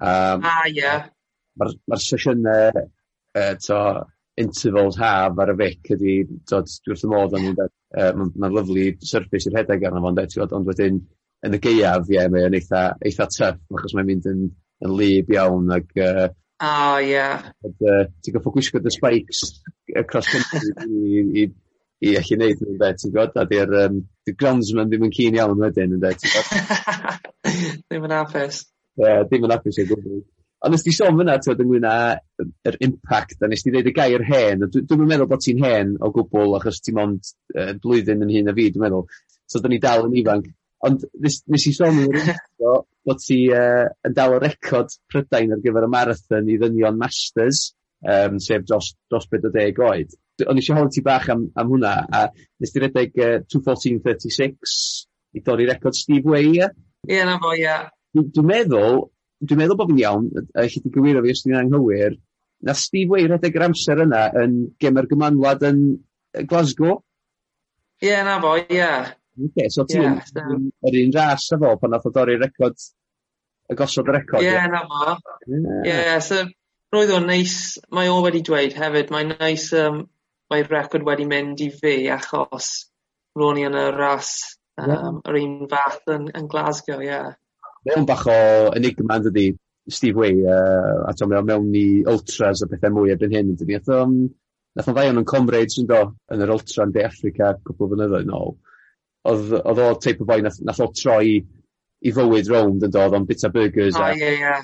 [0.03, 0.75] Um, ah, ie.
[0.81, 1.07] Yeah.
[1.55, 4.03] Mae'r ma sesiynau uh, t'o'
[4.43, 6.17] intervals haf ar y Vic ydi
[6.49, 10.11] t'od dwi wrth y modd arnyn nhw mae'n ma'n ma'n lyfli syrffis i arno fo
[10.59, 10.99] ond wedyn
[11.45, 14.45] yn y geiaf, ie yeah, mae'n eitha eitha tuff, achos mae'n mynd yn
[14.83, 17.11] yn lib iawn ac uh, O oh, ie.
[17.11, 17.41] Yeah.
[17.67, 19.41] Uh, ti'n goffo gwisgo dy spikes
[19.99, 21.43] across country i, i,
[22.07, 23.35] i allu neud yn beth, ti'n gwybod?
[23.41, 27.27] A di'r um, di groundsman ddim yn cyn iawn wedyn yn beth, ti'n gwybod?
[27.89, 28.61] ddim yn apus.
[28.95, 30.23] Ie, yeah, ddim yn apus i'r gwybod.
[30.65, 31.95] Ond nes ti sôn fyna, ti'n ynglyn â
[32.71, 34.63] yr impact, a nes ti ddeud y gair hen.
[34.71, 38.53] Dwi'n dwi meddwl bod ti'n hen o gwbl, achos ti'n mond uh, blwyddyn yn hyn
[38.53, 39.09] a fi, dwi'n meddwl.
[39.43, 40.47] So, da ni dal yn ifanc.
[40.83, 45.53] Ond nes, nes i sôn yn intro bod ti uh, yn dal o record Prydain
[45.55, 47.69] ar gyfer y marathon i ddynion masters,
[48.03, 50.15] um, sef dros, dros 40 oed.
[50.45, 54.77] O'n eisiau holi ti bach am, am hwnna, a nes ti redeg uh, 2.14.36
[55.35, 56.69] i dorri record Steve Way, ia?
[57.07, 57.63] Ie, yeah, na fo, ie.
[57.63, 57.89] Yeah.
[58.15, 59.01] Dwi'n dwi meddwl,
[59.43, 62.17] dwi'n meddwl bod fi'n iawn, a chi di gywiro fi os ti'n anghywir,
[62.65, 65.83] na Steve Way redeg yr amser yna yn gemer gymanwlad yn
[66.49, 66.99] Glasgow?
[68.01, 68.67] Ie, yeah, na fo, ie.
[68.75, 69.13] Yeah.
[69.35, 70.19] Oce, so ti yn
[70.87, 72.77] yr un ras efo pan nath o dorri record,
[73.67, 74.43] y gosod y record?
[74.45, 75.15] Ie, yeah, na ma.
[75.49, 76.45] Ie, yeah, so
[76.95, 77.55] roedd o'n neis,
[77.95, 80.05] mae o wedi dweud hefyd, mae'n neis um,
[80.51, 82.69] mae'r record wedi mynd i fi achos
[83.35, 84.31] ro'n i yn y ras
[84.79, 87.09] um, yr un fath yn, yn Glasgow, ie.
[87.11, 87.33] Yeah.
[87.89, 88.37] Mewn bach o
[88.77, 89.47] enigma yn dydi,
[89.91, 93.59] Steve Way, uh, a to mewn, mewn i ultras a bethau mwy erbyn hyn, yn
[93.59, 93.75] dydi.
[93.75, 95.99] Nath o'n ddau o'n yn comrades yn do,
[96.31, 98.55] yn yr ultra yn De Africa, cwpl o flynyddoedd nôl.
[98.55, 98.74] No
[99.31, 101.39] oedd, oedd o teip o boi nath nath o troi
[102.05, 103.97] 'i fywyd rownd yn dod, o'n bita byrgys...
[103.97, 104.55] a, ie ie.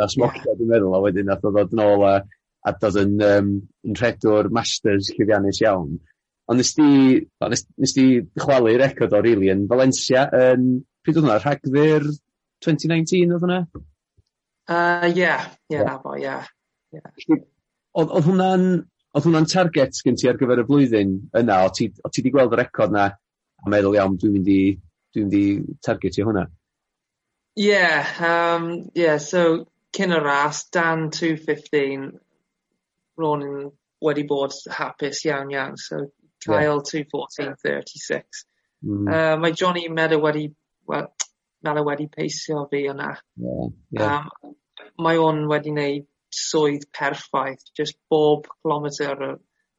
[0.00, 2.16] ...a smocio dwi'n meddwl a wedyn nath o ddod yn ôl a
[2.66, 3.50] a dod yn um,
[3.86, 5.98] yn rhedwr masters llwyddiannus iawn
[6.50, 6.88] ond nes di
[7.42, 8.06] o nes nes di
[8.38, 10.66] chwalu record o rili yn Valencia yn
[11.04, 12.06] pryd oedd hwnna Rhagfyr
[12.64, 13.60] twenty nineteen oedd hwnna?
[14.70, 15.32] Yy ie
[15.74, 16.36] ie 'na bo, ie
[16.94, 17.40] ie.
[17.96, 18.66] Odd hwnna'n
[19.16, 22.34] odd hwnna'n target gen ti ar gyfer y flwyddyn yna o' ti o' ti 'di
[22.34, 23.08] gweld y record 'na
[23.66, 24.60] a meddwl iawn dwi'n mynd i
[25.14, 26.46] dwi'n mynd i targetio hwnna.
[27.56, 32.10] Yeah, um, yeah, so cyn y ras, dan 2.15,
[33.18, 33.70] ro'n i'n
[34.04, 36.04] wedi bod hapus iawn iawn, so
[36.44, 37.06] Kyle yeah.
[37.08, 38.44] 2.14.36.
[38.84, 39.08] Mm.
[39.08, 40.50] Uh, mae Johnny Meadow wedi,
[40.86, 41.08] well,
[41.64, 43.14] Mela wedi peisio fi yna.
[43.40, 44.26] Yeah, yeah.
[44.44, 44.54] Um,
[45.02, 46.04] mae o'n wedi wneud
[46.36, 49.24] swydd perffaith, just bob kilometr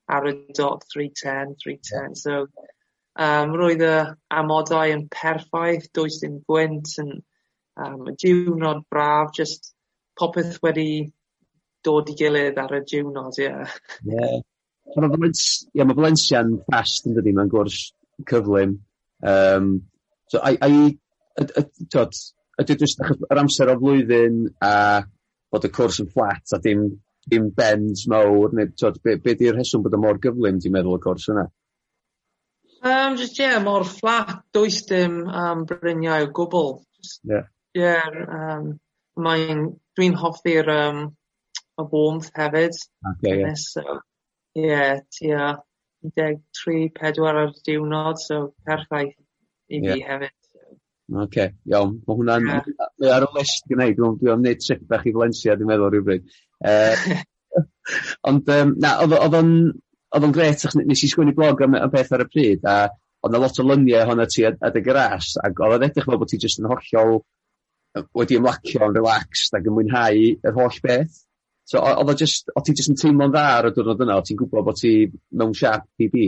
[0.10, 2.10] ar y dot 310, 310, yeah.
[2.18, 2.48] so
[3.18, 3.93] Um, roedd y
[4.39, 7.15] amodau yn perffaith does dim gwynt yn
[7.82, 9.72] um, y diwrnod braf just
[10.20, 11.07] popeth wedi
[11.86, 13.49] dod i gilydd ar y diwrnod ie.
[13.49, 14.13] Ie.
[14.13, 14.43] Yeah.
[14.97, 15.32] Mae
[15.76, 17.80] ie ma' Valencia'n fast yndydi mae'n gwrs
[18.30, 18.78] cyflym
[19.24, 19.88] Um,
[20.30, 20.72] so ai ai
[21.41, 22.13] yd- yd- t'od
[22.70, 24.74] jyst yr amser o flwyddyn a
[25.51, 26.88] bod y cwrs yn fflat a dim
[27.28, 30.99] dim bends mawr neu t'od be' be' di'r rheswm bod o mor gyflym ti'n meddwl
[30.99, 31.47] y cwrs yna?
[32.82, 36.75] Um, just, yeah, mor fflat does dim um, bryniau o gwbl.
[37.23, 38.73] yeah yeah yeah yym
[39.17, 39.63] mae'n
[39.97, 40.99] dwi'n hoffi'r um,
[41.78, 42.78] y warmth hefyd.
[43.11, 43.53] Ocê ie.
[43.61, 43.99] So
[44.57, 45.47] yeah, tua
[46.03, 49.15] un deg tri pedwar ar diwrnod so perffaith
[49.69, 50.36] i fi hefyd.
[51.23, 55.07] Ocê iawn ma' hwnna'n mae ar y list gennai dwi dwi am neud trip bach
[55.07, 56.30] i Valencia, dwi'n meddwl rywbryd
[56.67, 57.19] yy
[58.30, 59.53] ond yym na o'dd o o'dd o'n
[60.18, 62.89] Oedd o'n gret, nes i sgwennu blog am am beth ar y pryd, a
[63.22, 66.18] oedd na lot o lyniau ohono ti adeg y gras ac oedd o'n edrych fel
[66.18, 67.20] bod ti jyst yn hollol
[68.18, 71.22] wedi ymlacio yn relaxed ac yn mwynhau yr holl beth.
[71.68, 74.26] So oedd o just, o ti jyst yn teimlo'n dda ar y diwrnod yna, o
[74.26, 74.93] ti'n gwybod bod ti
[75.38, 76.28] mewn siap i di?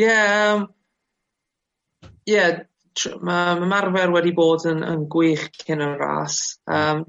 [0.00, 0.66] Ie, yeah, um,
[2.30, 2.62] yeah,
[3.26, 6.40] mae ymarfer wedi bod yn, yn gwych cyn y ras.
[6.70, 7.04] Um,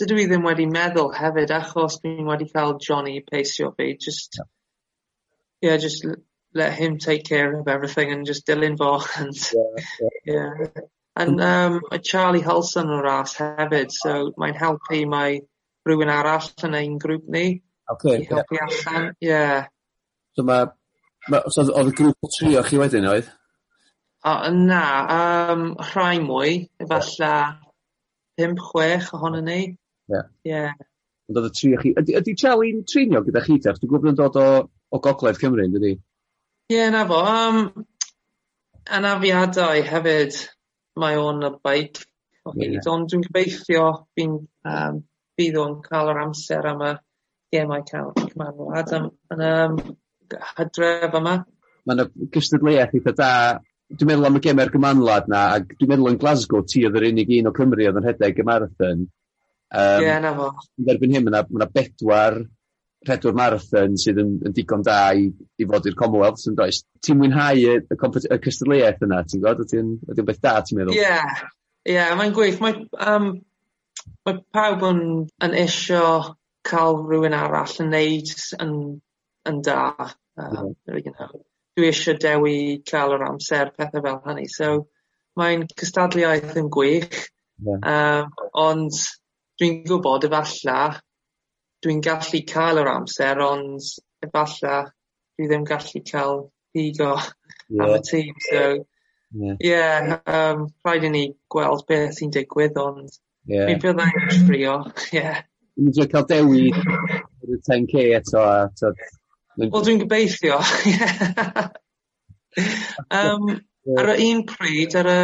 [0.00, 4.48] dydw i ddim wedi meddwl hefyd achos dwi'n wedi cael Johnny peisio fi just yeah.
[5.68, 6.06] yeah just
[6.54, 9.84] let him take care of everything and just dilyn fo and yeah,
[10.24, 10.50] yeah.
[10.64, 10.84] yeah.
[11.16, 11.80] and um
[12.10, 15.40] Charlie Hulson o'r ras hefyd so mae'n helpu mae
[15.88, 17.46] rhywun arall yn ein grŵp ni
[17.94, 18.68] okay, i helpu yeah.
[18.68, 19.58] allan yeah
[20.36, 20.70] so mae
[21.28, 23.28] ma, so oedd y grŵp o tri o chi wedyn oedd?
[24.20, 24.84] O, na
[25.16, 27.56] um, rhai mwy efallai
[28.36, 29.60] pum chwech ohonyn ni
[30.10, 30.22] Ie.
[30.50, 30.62] Ie.
[31.30, 31.94] Ond oedd y tri o chi...
[32.00, 33.74] Ydy, ydy Charlie'n treinio gyda chi te?
[33.76, 35.92] Dwi'n gwybod yn dod o, o Gogledd Cymru, yn dydi?
[36.74, 37.20] Ie, na fo.
[37.26, 37.60] Um,
[38.98, 40.40] anafiadau hefyd,
[40.98, 42.02] mae o'n y beic
[42.46, 42.90] o hyd, yeah.
[42.90, 43.86] ond dwi'n gobeithio
[44.16, 45.00] fi'n um,
[45.38, 46.92] bydd o'n cael yr amser am y
[47.54, 49.80] gemau cymanwlad am, yn y um,
[50.56, 51.36] hydref yma.
[51.86, 53.32] Mae yna gystadleuaeth eitha da.
[53.90, 57.08] Dwi'n meddwl am y gemau'r gymanlad na, ac dwi'n meddwl yn Glasgow ti oedd yr
[57.08, 59.08] unig un o Cymru oedd yn rhedeg y marathon.
[59.70, 60.50] Um, Ie, yeah, na fo.
[60.86, 62.40] Derbyn hyn, mae yna bedwar
[63.06, 66.82] pedwar marathon sydd yn, yn digon da i, i fod i'r Commonwealth yn does.
[67.04, 69.62] Ti'n mwynhau y, y, y cystadleuaeth yna, ti'n gwybod?
[69.64, 70.96] Ydy'n ydy beth da, ti'n meddwl?
[70.98, 71.44] Ie, yeah.
[71.88, 72.60] yeah, mae'n gwych.
[72.60, 73.30] Mae, um,
[74.28, 75.04] mae pawb yn,
[75.46, 76.02] yn isio
[76.68, 78.74] cael rhywun arall yn neud yn,
[79.48, 80.10] yn da.
[80.40, 81.00] Um, yeah.
[81.00, 81.42] you know,
[81.78, 82.58] dwi eisiau dewi
[82.88, 84.44] cael yr amser pethau fel hynny.
[84.52, 84.74] So,
[85.40, 87.22] mae'n cystadleuaeth yn gwych.
[87.64, 87.80] Yeah.
[87.84, 89.00] Um, ond
[89.60, 90.78] dwi'n gwybod efalla
[91.84, 93.90] dwi'n gallu cael yr amser ond
[94.24, 94.78] efalla
[95.36, 96.40] dwi ddim gallu cael
[96.76, 97.84] digo yeah.
[97.84, 100.16] am y tîm so ie yeah.
[100.26, 103.18] um, rhaid i ni gweld beth sy'n digwydd ond
[103.52, 103.68] yeah.
[103.68, 104.76] mi byddai'n trio
[105.16, 105.42] yeah.
[105.76, 108.92] Dwi'n dweud cael dewi y 10k eto a
[109.60, 110.56] Wel dwi'n gobeithio
[113.12, 113.50] um,
[114.00, 115.20] ar y un pryd ar y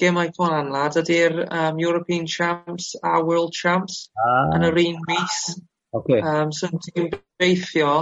[0.00, 4.56] gemau gwahanol ydy'r um, European Champs a World Champs ah.
[4.56, 5.42] yn yr un mis.
[5.96, 6.20] Okay.
[6.22, 7.92] Um, so ti'n gobeithio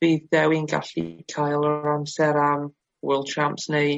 [0.00, 2.68] bydd Dewi'n gallu cael yr amser am
[3.04, 3.96] World Champs neu,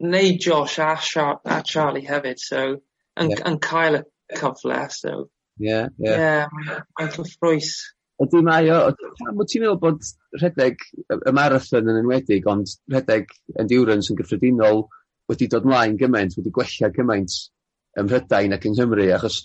[0.00, 3.42] neu Josh a, Char a Charlie hefyd, so yn, yeah.
[3.48, 4.04] yn cael y
[4.38, 4.78] cyfle.
[4.92, 6.20] So, yeah, yeah.
[6.20, 7.74] yeah mae'n cyffrwys.
[8.22, 8.80] Ydy mae o,
[9.18, 10.04] pam wyt ti'n meddwl bod
[10.38, 10.84] rhedeg
[11.16, 14.84] y marathon yn enwedig, ond rhedeg endurance yn gyffredinol,
[15.32, 17.40] wedi dod mlaen gymaint, wedi gwella gymaint
[17.98, 19.42] ym Mhrydain ac yng Nghymru, achos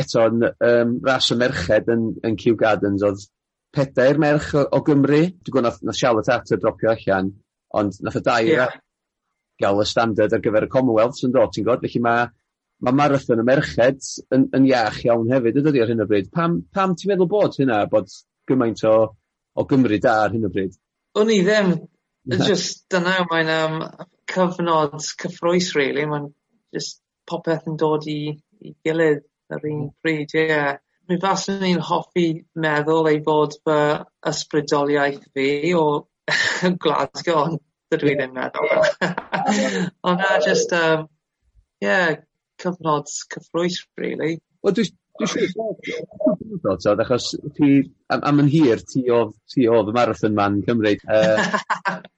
[0.00, 3.26] eto yn um, ras y merched yn, yn Kew Gardens oedd
[3.74, 7.32] pedair merch o, o Gymru, dwi'n gwybod nath, nath Charlotte Atter dropio allan,
[7.76, 8.76] ond nath y dair yeah.
[9.62, 12.28] gael y standard ar gyfer y Commonwealth yn dod, ti'n gwybod, felly mae
[12.80, 16.30] ma marathon y merched yn, yn iach iawn hefyd, ydy ar hyn o bryd.
[16.34, 18.08] Pam, pam ti'n meddwl bod hynna, bod
[18.48, 18.94] gymaint o,
[19.54, 20.72] o Gymru da ar hyn o bryd?
[21.20, 21.74] O'n i ddim.
[22.30, 23.76] Just, dyna, mae'n um,
[24.32, 26.06] cyfnod cyffrous really.
[26.06, 26.30] Mae'n
[26.74, 27.00] just
[27.30, 28.20] popeth yn dod i
[28.60, 29.90] i gilydd yr un hmm.
[30.02, 30.60] pryd ie.
[31.10, 32.26] Mi faswn i'n hoffi
[32.64, 33.78] meddwl ei fod fy
[34.30, 35.84] ysbrydoliaeth fi o
[36.84, 38.70] Glasgow ond dydw i ddim meddwl
[40.06, 41.08] ond na jyst um,
[41.82, 42.20] yeah,
[42.62, 44.38] cyfnod cyffrous really.
[44.62, 44.86] Wel dwi
[46.80, 47.70] t'od achos ti
[48.12, 51.38] am, am yn hir ti oedd ti oedd y marathon man Cymru uh,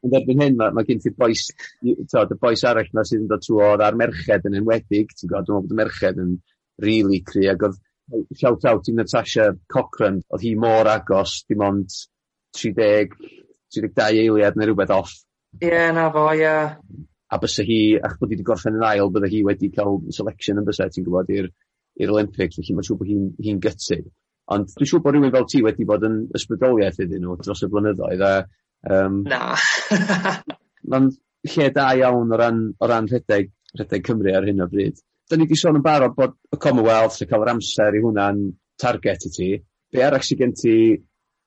[0.05, 1.48] ond erbyn hyn mae ma gen ti boes
[1.82, 5.32] t'od y boes arall na sydd yn dod trwy oedd ar merched yn enwedig ti'n
[5.32, 6.36] gwybod dwi'n meddwl bod y merched yn
[6.86, 7.80] really cri ac oedd
[8.38, 12.00] shout out i Natasha Cochran oedd hi mor agos dim ond
[12.59, 13.14] 30
[13.72, 15.20] 32 eiliad neu rhywbeth off
[15.61, 16.40] Ie, yeah, na fo, ie.
[16.40, 16.76] Yeah.
[17.32, 20.61] A bysa hi, ach bod hi wedi gorffen yn ail, bydda hi wedi cael selection
[20.61, 21.48] yn bysa, ti'n gwybod, i'r
[22.01, 24.09] i'r Olympics felly mae'n siŵr bod hi'n hi gutted.
[24.53, 27.68] Ond dwi'n siŵr bod rhywun fel ti wedi bod yn ysbrydoliaeth iddyn nhw dros y
[27.72, 28.24] blynyddoedd.
[28.26, 28.32] A,
[28.97, 29.55] um, Na.
[30.90, 31.11] mae'n
[31.53, 34.99] lle da iawn o ran, o ran rhedeg, rhedeg Cymru ar hyn o bryd.
[35.30, 38.43] Da ni wedi sôn yn barod bod y Commonwealth yn cael yr amser i hwnna'n
[38.82, 39.53] target i ti.
[39.93, 40.76] Be arall sy'n gen ti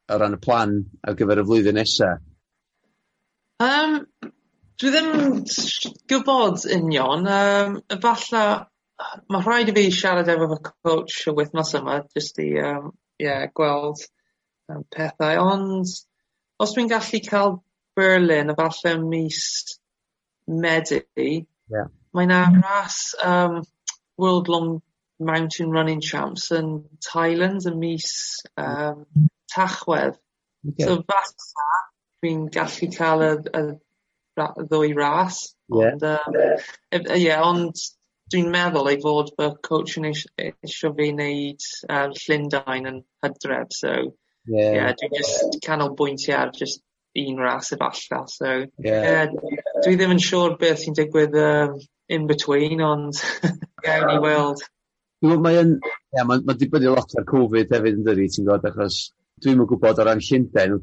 [0.09, 2.23] o ran y plan ar gyfer y flwyddyn nesaf?
[3.65, 3.99] Um,
[4.81, 5.11] dwi ddim
[6.11, 7.27] gwybod union.
[7.27, 8.47] Um, efallai
[9.29, 12.91] mae rhaid i fi siarad efo fy coach y wythnos yma jyst i um,
[13.21, 14.03] yeah, gweld
[14.71, 15.91] um, pethau ond
[16.63, 17.57] os dwi'n gallu cael
[17.95, 19.41] Berlin efallai mis
[20.47, 21.89] Medi yeah.
[22.13, 23.63] mae na ras um,
[24.17, 24.69] World Long
[25.19, 28.13] Mountain Running Champs yn Thailand yn mis
[28.59, 29.03] um,
[29.51, 30.15] Tachwedd
[30.69, 30.85] okay.
[30.85, 31.67] so falla
[32.23, 33.65] dwi'n gallu cael y y
[34.39, 37.15] ra- ddwy ras ond um, yeah.
[37.15, 37.79] yeah, ond
[38.33, 43.75] dwi'n meddwl ei fod fy coach yn eis- eisio fi wneud uh, Llundain yn hydref,
[43.75, 43.91] so
[44.49, 46.81] yeah, yeah dwi'n just canolbwyntio ar just
[47.15, 48.53] un ras efallai, so
[48.83, 49.03] yeah.
[49.05, 49.51] yeah
[49.85, 51.77] dwi ddim yn siŵr beth sy'n digwydd um,
[52.09, 53.21] in between, ond
[53.85, 54.65] gawn ni weld.
[55.25, 55.77] Mae yn,
[56.13, 58.99] yeah, mae'n ma dibynnu lot ar Covid hefyd yn dydi, ti'n gwybod, achos
[59.43, 60.77] dwi'n yn gwybod o ran Llundain,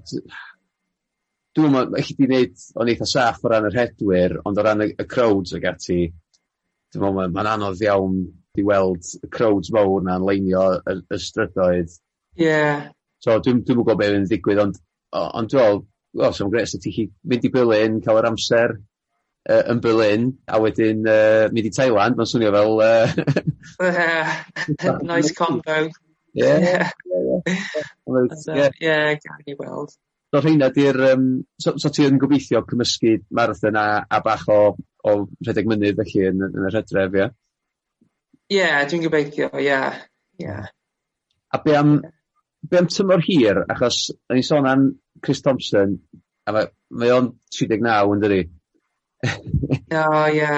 [1.59, 4.87] dwi'n meddwl, eich di wneud o'n eitha saff o ran yr hedwyr, ond o ran
[4.87, 6.05] y, y crowds ag ati,
[6.93, 8.17] dwi'n meddwl mae'n ma' anodd iawn
[8.61, 11.91] i weld y crowds mowr 'na'n leinio y y strydoedd.
[12.41, 12.59] Ie.
[13.25, 14.77] So dwi'n dwi gwybod beth be' yn digwydd ond
[15.17, 15.81] o- ond dwi me'wl
[16.21, 16.77] wel 'sa fo'n grêt os
[17.25, 22.19] mynd i Berlin cael yr amser uh, yn Berlin a wedyn uh, mynd i Thailand
[22.21, 22.73] mae'n swnio fel
[23.81, 24.29] Uh,
[25.09, 25.79] Nice combo.
[26.37, 26.45] Ie.
[26.45, 26.85] Ie ie.
[28.81, 29.91] Ie gawn ni weld.
[30.33, 31.25] So rheina 'di'r yym
[31.61, 34.59] so so ti yn gobeithio cymysgu marathon a a bach o
[35.09, 37.29] o rhedeg mynydd felly yn, yn yr hydref, ie?
[38.53, 39.67] Ie, dwi'n gobeithio, ie.
[39.67, 40.01] yeah.
[40.39, 40.71] Mm.
[41.53, 42.01] A be am,
[42.71, 43.65] be am tymor hir?
[43.73, 44.87] Achos, o'n i'n sôn am
[45.25, 45.99] Chris Thompson,
[46.47, 47.29] a mae, mae o'n
[47.59, 48.41] 39 yn dydi?
[50.01, 50.55] o, ie.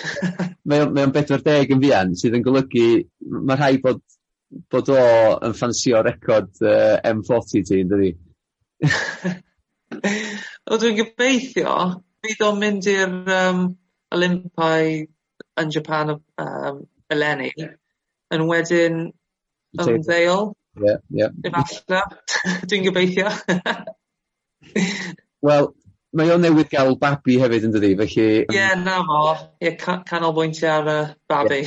[0.70, 2.86] mae o'n 40 yn fian, sydd yn golygu,
[3.40, 4.02] mae rhai bod,
[4.70, 5.00] bod o
[5.48, 8.12] yn ffansio record uh, M40 ti, yn dydi?
[10.70, 11.74] o, dwi'n gobeithio,
[12.24, 13.66] Bydd o'n mynd i'r um,
[14.14, 14.88] Olympau
[15.60, 16.80] yn Japan um,
[17.12, 17.50] eleni
[18.34, 19.02] yn wedyn
[19.80, 20.50] ymddeol.
[20.80, 21.28] Ie ie.
[21.48, 22.02] Efalla
[22.68, 23.30] dwi'n gobeithio.
[25.46, 25.70] Wel
[26.16, 28.26] mae o'n newydd gael babi hefyd yn dydi, felly...
[28.42, 29.20] Ie yeah, na fo
[29.62, 30.98] ie yeah, canolbwyntio ar y
[31.30, 31.62] babi.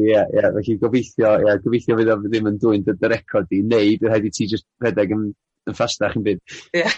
[0.00, 3.62] Ie ie felly gobeithio ie gobeithio fydd o ddim yn dwyn dy dy record i,
[3.62, 5.30] neu bydd rhaid i ti jyst rhedeg yn
[5.70, 6.40] yn ffastach yn byd.
[6.74, 6.88] Ie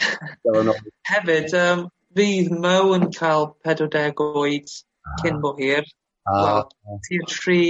[1.11, 1.85] hefyd um,
[2.17, 5.19] fydd Mo yn cael 40 oed ah.
[5.23, 5.87] cyn bo hir.
[6.25, 6.41] Ah.
[6.41, 7.61] Wel, tir tri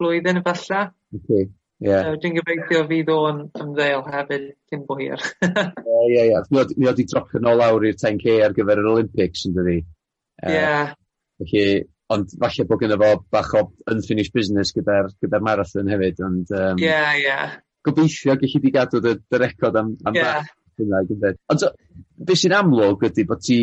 [0.00, 0.88] blwyddyn efallai.
[1.16, 1.48] Okay.
[1.80, 2.04] Yeah.
[2.04, 5.22] So, dwi'n gobeithio fydd o'n ymddeol hefyd cyn bo hir.
[5.44, 6.42] Ie, ie, ie.
[6.50, 9.78] Mi oedd i dropio nôl lawr i'r 10k ar gyfer yr Olympics yn dydi?
[9.80, 10.52] Ie.
[10.52, 10.92] Yeah.
[10.92, 11.64] Uh, felly,
[12.12, 16.22] ond falle bod gyda fo bach o unfinished business gyda'r gyda, marathon hefyd.
[16.26, 17.58] Ond, um, yeah, yeah.
[17.86, 20.40] Gobeithio gallu di gadw dy, dy record am, am yeah.
[20.42, 21.38] bach hynna yn dweud.
[21.52, 21.70] Ond so,
[22.26, 23.60] be sy'n amlwg ydy bod ti,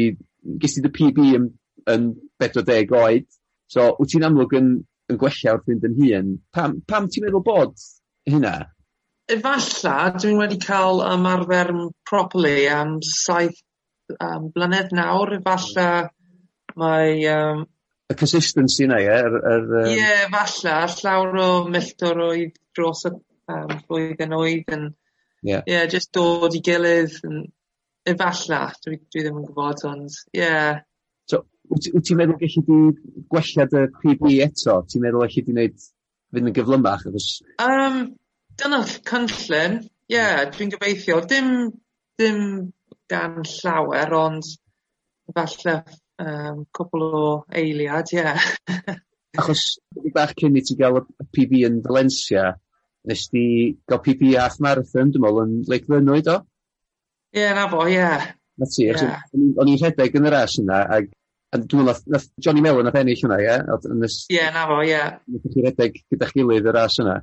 [0.61, 1.51] ges ti dy PB yn,
[1.93, 2.09] yn
[2.43, 3.27] 40 oed,
[3.71, 4.73] so wyt ti'n amlwg yn,
[5.11, 6.33] yn gwella wrth fynd yn hun.
[6.55, 7.77] Pam, pam ti'n meddwl bod
[8.29, 8.55] hynna?
[9.31, 11.73] Efalla, dwi'n wedi cael ymarfer
[12.07, 13.57] properly am saith
[14.23, 15.89] um, blynedd nawr, efalla
[16.79, 17.65] mae um,
[18.07, 19.09] y consistency yna, ie?
[19.11, 19.89] Er, er, um...
[19.89, 20.75] Ie, yeah, falle.
[21.01, 24.85] Llawer o milltir oedd dros y um, flwyddyn oedd yn
[25.47, 25.61] Ie.
[25.69, 27.43] Ie just dod i gilydd yn
[28.07, 30.41] efallach dwi dwi ddim yn gwybod, ond ie.
[30.41, 30.79] Yeah.
[31.29, 32.79] So wyt ti wt ti'n meddwl gallu di
[33.33, 34.79] gwella dy PB eto?
[34.87, 35.89] Ti'n meddwl gallu di wneud
[36.33, 37.29] fynd yn gyflymach achos...
[37.63, 37.99] Um,
[38.59, 41.51] dyna cynllun ie yeah, dwi'n gobeithio dim
[42.19, 42.41] dim
[43.11, 44.47] gan llawer ond
[45.35, 45.75] falle
[46.23, 47.27] um, cwbl o
[47.61, 48.23] eiliad ie.
[48.23, 48.97] Yeah.
[49.41, 52.53] achos chydig bach cyn i ti gael y PB yn Valencia
[53.07, 53.45] nes di
[53.89, 56.41] gael PB half marathon, dwi'n meddwl, yn Lake Fynwyd o?
[57.35, 57.95] Ie, yeah, na fo, ie.
[57.97, 58.27] Yeah.
[58.57, 59.23] Na ti, yeah.
[59.31, 61.11] o'n i'n rhedeg yn yr as yna, ag
[61.55, 63.53] A dwi'n meddwl, nath Johnny Mellon nath ennill hwnna, ie?
[63.55, 64.89] Ie, yeah, na fo, ie.
[64.89, 65.13] Yeah.
[65.31, 67.13] Nath chi redeg gyda'ch gilydd y ras yna.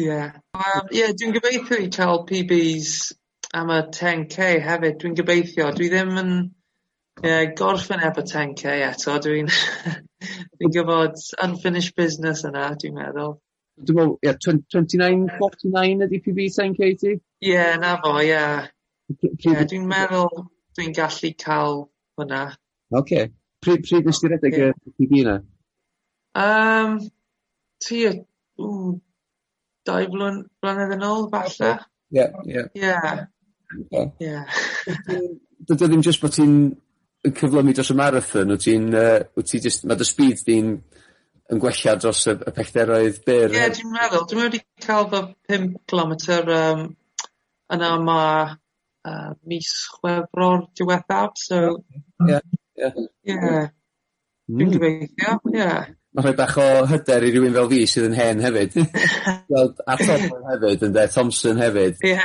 [0.00, 0.08] Ie.
[0.08, 0.32] Yeah.
[0.58, 3.12] Um, yeah, dwi'n gobeithio i cael PBs
[3.54, 4.98] am y 10k hefyd.
[4.98, 5.68] Dwi'n gobeithio.
[5.76, 6.32] Dwi ddim yn
[7.22, 9.14] yeah, gorffen efo 10k eto.
[9.22, 9.52] Dwi'n
[10.58, 13.36] dwi gwybod unfinished business yna, dwi'n meddwl
[13.82, 17.16] dwi'n meddwl, ie twen- twenty nine forty nine ydi PB sai'n credu?
[17.42, 18.28] Ie yeah, 'na fo ie.
[18.28, 18.68] Yeah.
[19.50, 20.44] Ie dwi'n meddwl
[20.78, 21.80] dwi'n gallu cael
[22.18, 22.44] hwnna.
[22.94, 23.26] Ocê
[23.64, 25.38] pryd pryd nes ti redeg y PB yna?
[26.38, 26.98] Um,
[27.82, 28.94] ti ww
[29.84, 31.74] dau blwn, blynedd yn ôl falle.
[32.14, 32.64] Ie ie.
[32.78, 32.94] Ie.
[34.22, 34.38] Ie.
[35.64, 36.56] Dydi ddim jyst bod ti'n
[37.24, 40.74] yn cyflymu dros y marathon wyt ti'n Uh, wt ti jyst ma' dy speed di'n
[41.52, 43.48] yn gwella dros y, y pellteroedd byr.
[43.52, 44.26] Ie, yeah, dwi'n meddwl.
[44.30, 45.22] Dwi'n meddwl wedi cael fy
[45.52, 46.14] 5 km
[46.56, 46.84] um,
[47.74, 51.60] yna ma uh, mis chwefror diwethaf, so...
[52.28, 52.40] Ie,
[52.80, 52.90] ie.
[53.28, 53.36] Ie.
[53.36, 54.56] Hmm.
[54.58, 55.68] Dwi'n gobeithio, ie.
[56.14, 58.76] Mae rhoi bach o hyder i rywun fel fi sydd yn hen hefyd.
[59.50, 62.04] Gweld, a Thompson hefyd, ynddo, Thompson hefyd.
[62.06, 62.18] Ie.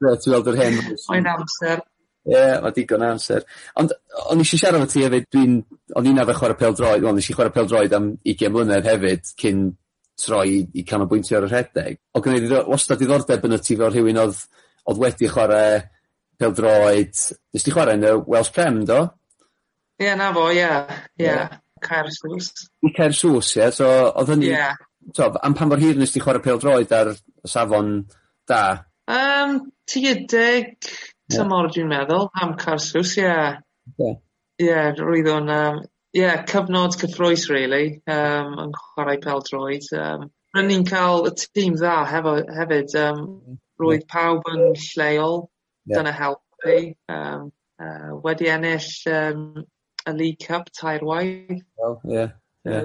[0.00, 0.78] Ti'n weld yr hen.
[1.10, 1.84] Mae'n amser.
[2.24, 3.44] Ie ma' digon o amser.
[3.80, 3.92] Ond
[4.32, 5.56] o'n i eisiau siarad efo ti hefyd dwi'n
[5.98, 9.64] o'n i'n arfer chwarae pêl-droed wel nesh i chware pêl-droed am ugian mlynedd hefyd cyn
[10.24, 11.98] troi i canolbwyntio ar y rhedeg.
[12.14, 14.40] O gwneud i ddiddor- wastad diddordeb yno ti fel rhywun oedd,
[14.88, 15.82] oedd wedi chwarae
[16.40, 17.26] pêl-droed.
[17.52, 19.02] Nes ti chwarae yn y Welsh Prem do?
[20.00, 20.70] Ie 'na fo ie
[21.20, 21.36] ie.
[21.84, 22.50] Caer Sws.
[22.88, 24.50] I Caer Sws ie so oedd hynny...
[24.54, 24.72] Ie.
[25.12, 27.98] So, am pan mor hir nes ti chwarae pêl-droed ar y safon
[28.48, 28.62] da?
[29.12, 30.70] Um, ti tua'r deg
[31.32, 33.34] tymor dwi'n meddwl, am Carsws, ie.
[34.00, 34.16] Yeah.
[34.60, 35.80] Ie, roedd o'n, um,
[36.14, 39.88] ie, cyfnod cyffroes, really, um, yn chwarae pel droed.
[39.98, 43.24] Um, Rydyn ni'n cael y tîm dda hefo, hefyd, um,
[43.80, 45.46] roedd pawb yn lleol,
[45.84, 45.96] yeah.
[45.98, 46.78] dyna helpu.
[47.10, 47.50] Um,
[47.82, 49.64] uh, wedi ennill um,
[50.06, 51.64] y League Cup tair waith.
[51.76, 52.28] Well, ie.
[52.68, 52.84] Ie,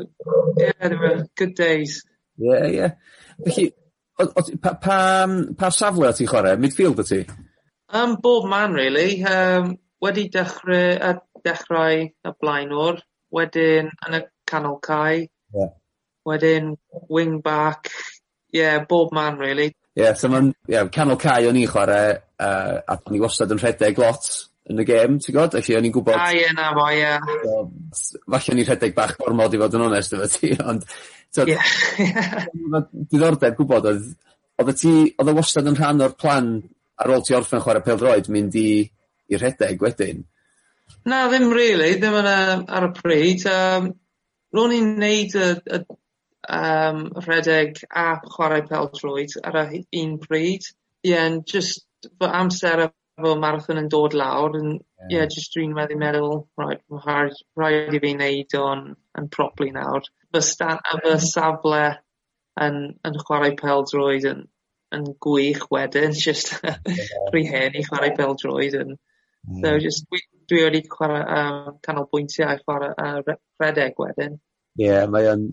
[0.57, 2.03] Yeah, they were good days.
[2.37, 2.91] Yeah, yeah.
[3.45, 3.73] Felly,
[4.17, 6.57] pa, pa, pa safle o ti chwarae?
[6.59, 7.21] Midfield o ti?
[7.91, 9.23] Um, bob man really.
[9.23, 13.01] Um, wedi dechrau, yy dechrau y Blaenor
[13.33, 15.67] wedyn yn y Canol cae, Ie.
[16.27, 16.75] ...wedyn
[17.09, 17.89] wing back
[18.53, 19.71] yeah, bob man really.
[19.97, 23.53] Ie yeah, so ma'n ie Canol cae o'n i'n chwarae, uh, a o'n i wastad
[23.55, 24.29] yn rhedeg lot
[24.69, 26.19] yn y gêm ti'n gwbod felly o'n i'n gwybod...
[26.19, 27.13] A ie na fo ie.
[27.97, 30.85] ...so falle o'n i'n rhedeg bach gormod i fod yn onest efo ti ond
[31.29, 31.57] So, Ie.
[33.11, 34.07] ...diddordeb gwybod, oedd
[34.59, 36.47] oedd ti oedd o wastad yn rhan o'r plan
[36.99, 38.69] ar ôl ti orffen chwarae pêl-droed mynd i
[39.29, 40.23] i rhedeg wedyn?
[41.05, 43.91] Na ddim really, ddim yn uh, ar y pryd Um,
[44.55, 45.79] ro'n i'n neud y y
[46.57, 50.65] um, rhedeg a chwarae pêl-droed ar y un pryd
[51.05, 51.85] ie yeah, just
[52.19, 54.77] fy amser efo marathon yn dod lawr yn
[55.11, 58.85] ie just dwi'n meddwl, meddwl reit ma' rhaid rhaid i fi wneud o'n
[59.19, 60.07] yn properly nawr.
[60.33, 61.83] Fy sta- a fy safle
[62.65, 64.43] yn yn chwarae pêl-droed yn
[64.95, 69.61] yn gwych wedyn just rhy hen i chwarae pêl-droed yn mm.
[69.63, 74.39] so just, dwi, dwi wedi chwarae um, canolbwyntiau a chwarae uh, rhedeg wedyn.
[74.79, 75.49] Ie, yeah, mae o'n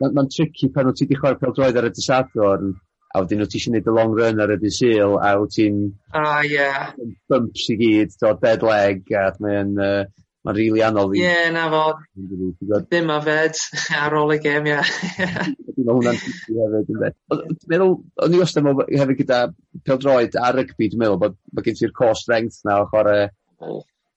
[0.00, 2.74] mae'n ma tricky pan wyt ti wedi chwarae pêl-droed ar y dysadwrn
[3.16, 5.54] a wedyn wyt ti eisiau gwneud y long run ar y dydd syl a wyt
[5.56, 5.80] ti'n
[6.18, 6.92] ah, yeah.
[7.30, 10.02] bumps i gyd, do, dead leg a mae'n uh,
[10.46, 11.18] Mae'n rili anodd i...
[11.18, 11.82] Ie, yeah, na fo.
[12.86, 13.58] Ddim a fed
[14.00, 14.82] ar ôl y gem, ia.
[15.26, 17.10] Dwi'n meddwl hwnna'n tipi hefyd, ynddo.
[17.32, 19.40] Dwi'n meddwl, o'n i wastad mewn hefyd gyda
[19.88, 23.24] pel droed a rygbi, dwi'n meddwl bod bod gen ti'r core strength na o chwarae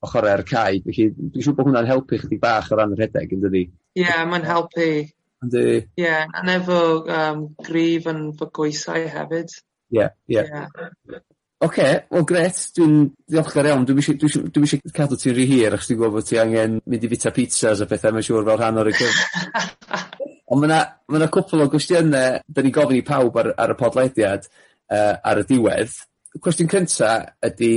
[0.05, 0.83] ochr ar cae.
[0.85, 3.63] Felly, dwi'n siŵr bod hwnna'n helpu chdi bach o ran yr rhedeg, yn dydi?
[3.97, 4.91] Ie, yeah, mae'n helpu.
[5.39, 5.65] Yndi.
[5.79, 9.57] Ie, yeah, a nefo um, grif yn fy gweithau hefyd.
[9.89, 10.37] Ie, yeah, ie.
[10.37, 10.69] Yeah.
[11.09, 11.25] yeah.
[11.59, 12.93] Ocê wel gret, dwi'n
[13.27, 16.15] ddiolchgar iawn Dwi'n eisiau dwi isie dwi'm isie cadw ti'n rhy hir achos dwi'n gwybod
[16.15, 19.73] bod ti angen mynd i fita pizzas a pethau, mae'n siŵr fel rhan o'r recordi.
[20.55, 20.79] Ond ma' 'na
[21.11, 25.41] ma' cwpl o gwestiynau, da ni gofyn i pawb ar ar y podlediad uh, ar
[25.41, 25.97] y diwedd.
[26.39, 27.09] Cwestiwn cynta
[27.49, 27.73] ydy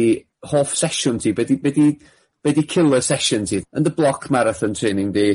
[0.53, 1.89] hoff sesiwn ti be' 'di be' 'di
[2.43, 5.27] be' 'di killer session ti yn dy bloc marathon training di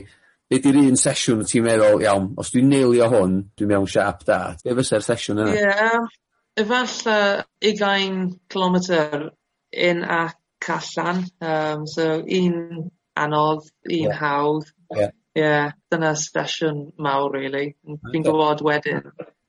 [0.48, 4.40] be' 'di'r un sesiwn ti'n meddwl iawn os dwi'n neilio hwn dwi'n mewn siap da
[4.64, 5.52] be' fysa'r sesiwn yna?
[5.52, 6.08] Ie
[6.58, 9.32] efalla 20 km
[9.72, 11.26] in a callan.
[11.42, 14.20] Um, so un anodd, un yeah.
[14.20, 14.66] hawdd.
[14.96, 15.12] Yeah.
[15.38, 17.76] Ie, yeah, dyna sesiwn mawr, really.
[17.86, 19.04] Fi'n gwybod wedyn,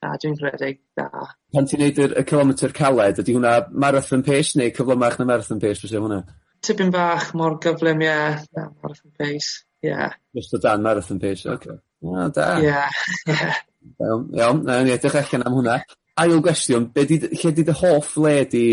[0.04, 1.06] a dwi'n credu, da.
[1.54, 5.62] Pan ti'n neud y, y kilometr caled, ydy hwnna marathon pace neu cyflymach na marathon
[5.62, 6.20] pace, bys hwnna?
[6.66, 8.11] Tipyn bach mor gyflym, ie.
[8.11, 8.44] Yeah.
[8.59, 9.94] Na, marathon pace, ie.
[9.94, 10.18] Yeah.
[10.36, 11.56] Just o dan marathon pace, oce.
[11.56, 11.80] Okay.
[12.04, 12.50] No, da.
[12.59, 13.00] Ie, yeah.
[13.32, 13.48] ie.
[13.96, 15.78] Iawn, iawn, na ni edrych allan am hwnna
[16.22, 18.66] ail gwestiwn be' 'di lle 'di dy hoff le di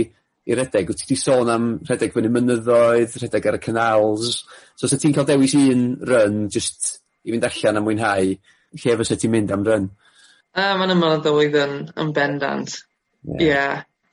[0.45, 0.89] i redeg?
[0.89, 4.43] Wyt ti 'di sôn am redeg fyny mynyddoedd, redeg ar y canals
[4.75, 8.35] so os ti'n cael dewis un run just i fynd allan a mwynhau
[8.83, 9.89] lle fysa ti'n mynd am run?
[10.55, 11.19] Yy ma'n ymyl
[11.63, 12.79] yn yn bendant.
[13.41, 13.59] Ie.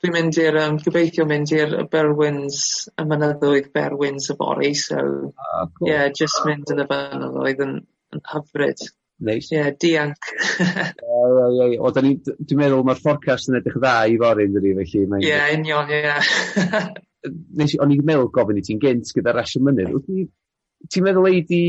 [0.02, 2.62] Dwi'n mynd i'r um, gobeithio mynd i'r y Berwyns
[2.98, 5.90] y mynyddoedd Berwyns y bori, so ah, ie cool.
[5.92, 7.76] yeah, jyst mynd yn y fynyddoedd yn
[8.12, 8.82] yn hyfryd.
[9.22, 9.48] Neis.
[9.52, 10.30] Ie, yeah, dianc.
[10.58, 11.78] Ie, ie, ie, ie.
[11.78, 15.28] Wel, ni, dwi'n meddwl mae'r forecast yn edrych dda i fori yn dydi, felly Ie,
[15.28, 16.02] yeah, union, ie.
[17.22, 17.38] Yeah.
[17.54, 20.08] Nes, o'n i'n meddwl gofyn i ti'n gynt gyda rasio mynydd.
[20.90, 21.62] Ti'n meddwl ei di,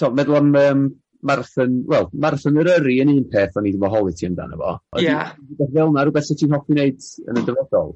[0.00, 0.86] to, meddwl am um,
[1.28, 4.56] marathon, wel, marathon yr yri yn un peth o'n i ddim o holi ti amdano
[4.56, 4.76] fo.
[4.96, 5.04] Ie.
[5.04, 5.34] Yeah.
[5.60, 7.92] Fel na, rhywbeth sy'n ti'n hoffi wneud yn y dyfodol?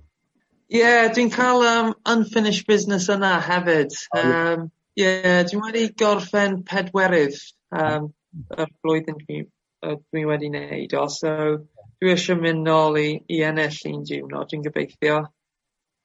[0.75, 3.97] Ie, yeah, dwi'n cael um, unfinished business yna hefyd.
[4.21, 7.41] Um, Ie, yeah, dwi'n wedi gorffen pedwerydd.
[7.75, 9.45] Um, y flwyddyn dwi
[9.85, 11.35] uh, dwi wedi wneud o, so
[12.01, 15.23] dwi eisiau mynd nôl i, i ennill un diwrnod, dwi'n gobeithio.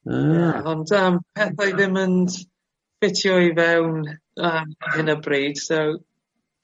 [0.10, 0.14] Ah.
[0.16, 5.82] Yeah, ond um, pethau ddim yn ffitio i fewn um, hyn y bryd, so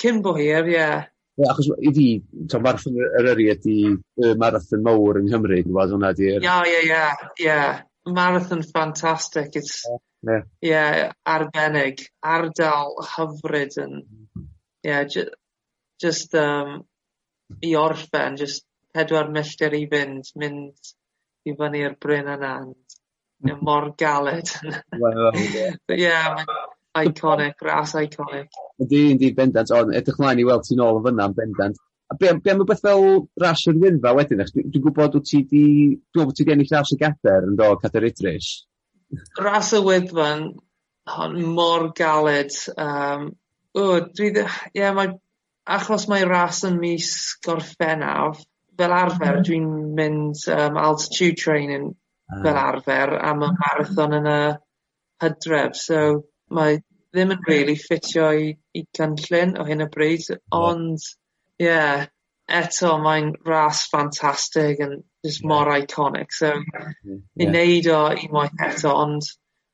[0.02, 0.78] cyn bo hir, ie.
[0.78, 1.06] Yeah.
[1.36, 2.08] Yeah, achos i fi,
[2.52, 6.46] to, marathon Eryri ydi y marathon mawr yng Nghymru, dwi'n gwybod hwnna di'r...
[6.46, 7.58] Ie, ie, ie, ie.
[8.16, 9.98] Marathon ffantastig, it's, ie,
[10.30, 10.46] yeah.
[10.64, 14.46] yeah, arbennig, ardal hyfryd yn, ie,
[14.88, 15.04] yeah,
[16.02, 16.80] just um,
[17.64, 18.66] i orffen just
[18.96, 20.94] pedwar milltir i fynd mynd
[21.46, 24.52] i fyny i'r bryn yna yn mor galed.
[25.02, 25.66] Wel, ie.
[25.96, 26.14] Ie,
[27.04, 28.62] iconic, ras iconic.
[28.82, 31.82] Ydy, ydy, bendant, ond edrych mlaen i weld ti'n ôl yn fyna yn bendant.
[32.12, 33.06] A be, be am rhywbeth fel
[33.42, 34.44] ras yr wynfa wedyn?
[34.46, 35.66] Dwi'n dwi gwybod wyt ti di,
[36.14, 38.52] dwi'n gwybod ti di ennill ras y gader yn dod, Cader Idris.
[39.42, 40.30] Ras y wyddfa,
[41.58, 42.58] mor galed.
[42.78, 43.32] Um,
[43.76, 44.46] o, dwi, ie,
[44.78, 45.16] yeah, mae
[45.66, 47.10] achos mae ras yn mis
[47.46, 48.42] Gorffennaf,
[48.78, 49.46] fel arfer mm.
[49.48, 51.94] dwi'n mynd um, altitude training
[52.44, 54.40] fel arfer am y marathon yn y
[55.24, 56.02] hydref, so
[56.58, 56.80] mae
[57.16, 60.26] ddim yn really ffitio i, i gynllun o hyn o bryd,
[60.58, 62.08] ond ie, yeah,
[62.46, 66.92] eto mae'n ras ffantastig yn just mor iconic, so yeah.
[67.40, 69.30] i wneud o unwaith eto, ond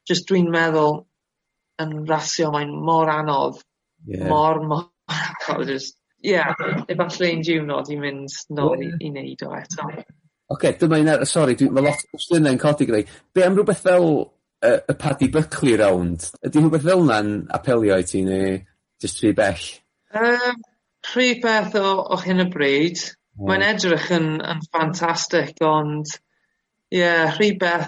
[0.07, 1.01] just dwi'n meddwl
[1.81, 3.59] yn rasio mae'n mor anodd,
[4.05, 4.27] yeah.
[4.29, 4.90] mor, mor
[5.49, 6.53] I'll just, yeah,
[6.87, 9.87] efallai un diwrnod i mynd nôl i i neud o eto.
[10.51, 13.05] Ocê dyma un ar- sori dwi ma' lot o gwestiynau yn codi gyda'i.
[13.33, 14.09] Be' am rhywbeth fel
[14.61, 18.59] yy y Paddy Buckley rownd Ydy rhywbeth fel yna'n apelio i ti neu
[19.01, 19.63] just rhy bell?
[20.13, 20.59] Um,
[21.15, 22.99] rhy beth o o hyn o bryd.
[23.41, 26.11] Mae'n edrych yn yn ffantastig ond
[26.91, 27.87] ie yeah, rhy beth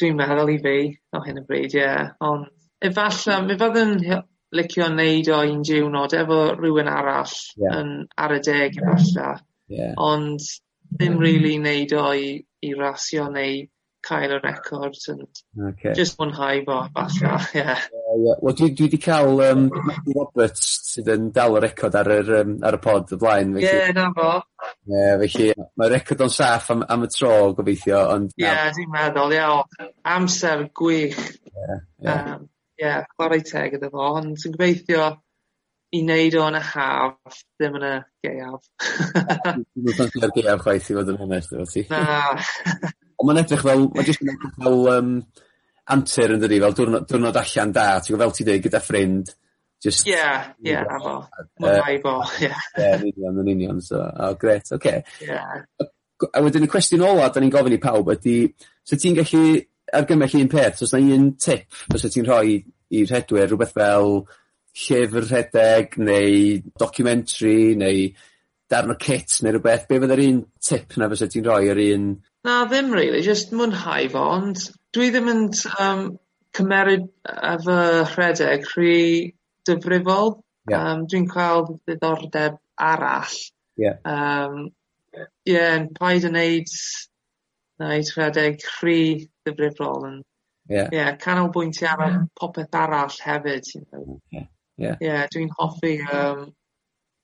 [0.00, 0.76] dwi'n meddwl i fi
[1.14, 2.14] o hyn o bryd ie Yeah.
[2.24, 2.48] ond
[2.82, 7.78] efallai, mi fydd yn hy- licio wneud o un diwrnod efo rhywun arall yeah.
[7.80, 9.36] yn ar y deg efallai.
[9.72, 9.94] Yeah.
[9.96, 10.44] Ond
[10.92, 12.32] ddim rili really wneud o i,
[12.68, 13.62] i rasio neu
[14.02, 15.28] cael y record and
[15.68, 15.92] okay.
[15.94, 17.58] just mwynhau fo falle, ie.
[17.60, 17.82] Yeah.
[17.94, 18.40] Uh, yeah.
[18.42, 22.32] Wel, dwi, dwi wedi cael um, Matthew Roberts sydd yn dal y record ar, yr,
[22.42, 23.54] um, ar y pod y blaen.
[23.60, 24.30] Ie, yeah, na fo.
[24.90, 28.02] Yeah, felly, mae'r record o'n saff am, am y tro, gobeithio.
[28.18, 29.42] Ie, yeah, dwi'n meddwl, ie.
[29.42, 29.92] iawn.
[30.16, 31.20] Amser gwych.
[31.52, 32.34] Yeah, yeah.
[32.34, 32.48] Um,
[32.82, 35.12] ie chwarae teg iddo fo ond dwi'n gobeithio
[35.92, 38.68] i wneud o yn y haf ddim yn y gaeaf.
[39.76, 41.84] Ddim yn geaf chwaith i fod yn onest efo ti.
[41.90, 42.32] Na.
[43.22, 45.10] Ond mae'n edrych fel, mae'n jyst yn edrych fel um,
[45.94, 49.34] antur yn dydi, fel diwrnod, diwrnod allan da, ti'n gwybod fel ti dweud gyda ffrind,
[49.84, 50.08] just...
[50.08, 50.22] Ie,
[50.64, 51.14] ie, a fo.
[51.60, 52.50] Mae'n rhaid bo, ie.
[52.80, 54.80] Ie, yn union, yn union, so, oh, gret, oce.
[54.80, 55.04] Okay.
[55.28, 55.90] Ie.
[56.32, 58.36] A wedyn y cwestiwn ola da ni'n gofyn i pawb ydy,
[58.86, 59.44] so ti'n gallu
[59.92, 62.58] argymell un peth, os yna un tip os ti'n rhoi
[62.92, 64.12] i'r rhedwyr, rhywbeth fel
[64.82, 68.06] llyfr rhedeg neu documentary neu
[68.72, 72.12] darn o kit neu rhywbeth, be fydda'r un tip na fysa ti'n rhoi ar un...
[72.48, 74.64] Na ddim really, just mwynhau fo, ond
[74.96, 75.44] dwi ddim yn
[75.76, 76.06] um,
[76.56, 77.06] cymeryd
[77.52, 77.78] efo
[78.14, 78.96] rhedeg rhy
[79.68, 80.38] dyfrifol.
[80.70, 80.92] Yeah.
[80.92, 83.38] Um, dwi'n cael ddiddordeb arall.
[83.76, 83.98] Yeah.
[84.06, 84.70] Um,
[85.44, 86.70] yeah, paid yn neud
[87.80, 89.02] neu rhedeg rhy
[89.46, 90.18] ddifrifol yn
[90.68, 90.88] yeah.
[90.92, 92.24] yeah, canolbwyntio ar yeah.
[92.38, 93.70] popeth arall hefyd.
[93.74, 94.20] You know.
[94.30, 94.96] Yeah, yeah.
[95.00, 96.52] yeah dwi'n hoffi um,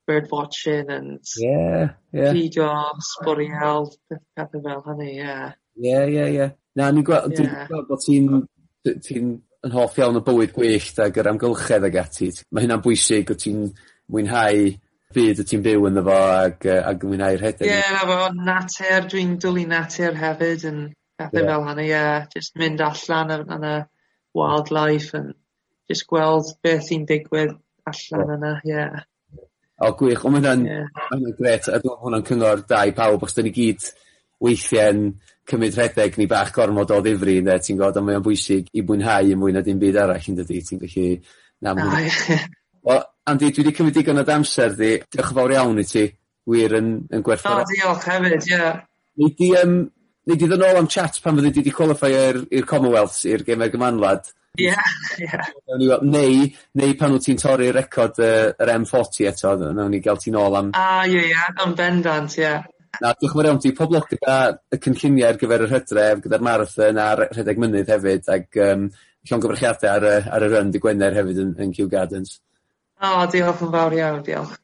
[0.06, 2.32] bird watching and yeah, yeah.
[2.32, 2.70] pigo,
[3.10, 5.52] sbwriel, pethau fel hynny, yeah.
[5.76, 6.50] Yeah, yeah, yeah.
[6.74, 7.38] Na, ni'n gweld, yeah.
[7.38, 8.32] dwi'n gweld bod ti'n
[9.04, 12.30] ti yn hoff iawn o bywyd gwyllt ag yr amgylchedd ag ati.
[12.54, 13.64] Mae hynna'n bwysig, o ti'n
[14.08, 14.68] mwynhau
[15.16, 17.68] byd y ti'n byw ynddo fo ag yy ag yn mwynhau'r rhedeg.
[17.68, 20.82] Ie yeah, fo natur dwi'n dwlu natur hefyd yn
[21.18, 22.02] pethe fel hynny ie
[22.34, 23.76] Just mynd allan yn yn y
[24.36, 25.30] wildlife yn
[25.88, 27.56] just gweld beth sy'n digwydd
[27.88, 28.84] allan yna ie.
[29.86, 33.24] O gwych ond ma' hwnna'n ma' hwnna'n grêt a dwi'n hwnna'n cyngor da i pawb
[33.24, 33.88] os da ni gyd
[34.44, 35.04] weithiau'n
[35.48, 39.32] cymryd rhedeg ni bach gormod o ddifri ne, ti'n gweld ond mae'n bwysig i bwynhau
[39.32, 41.06] yn mwy na dim byd arall yn yndydi ti'n gallu
[41.64, 42.42] na ma' hwnna...
[42.88, 43.06] O ie.
[43.28, 44.94] Andy dwi wedi cymryd digon o damser di.
[45.04, 46.06] Diolch yn fawr iawn i ti.
[46.48, 47.76] Wir yn yn gwerthfawrogi.
[47.82, 48.54] O diolch hefyd ie.
[48.54, 48.80] Yeah.
[49.20, 49.74] Nei di um,
[50.28, 53.72] nei di ddod nôl am chat pan fyddi di 'di qualify i'r Commonwealth i'r Gemau
[53.74, 54.30] gymanlad.
[54.58, 55.42] Ie ie.
[56.08, 56.48] Neu
[56.80, 60.56] neu pan wyt ti'n torri'r record uh, yr M40 eto nawn ni gael ti nôl
[60.62, 60.72] am...
[60.72, 62.56] A ie ie yn bendant ie.
[63.02, 64.40] Na diolch yn fawr iawn ti pob lwc gyda
[64.72, 68.88] y cynlluniau ar gyfer yr Hydref gyda'r marathon a'r rhedeg mynydd hefyd ag yym
[69.28, 72.38] llongyfarchiadau ar y ar y run dy' Gwener hefyd yn yn Kew Gardens.
[73.06, 74.58] O diolch yn fawr iawn diolch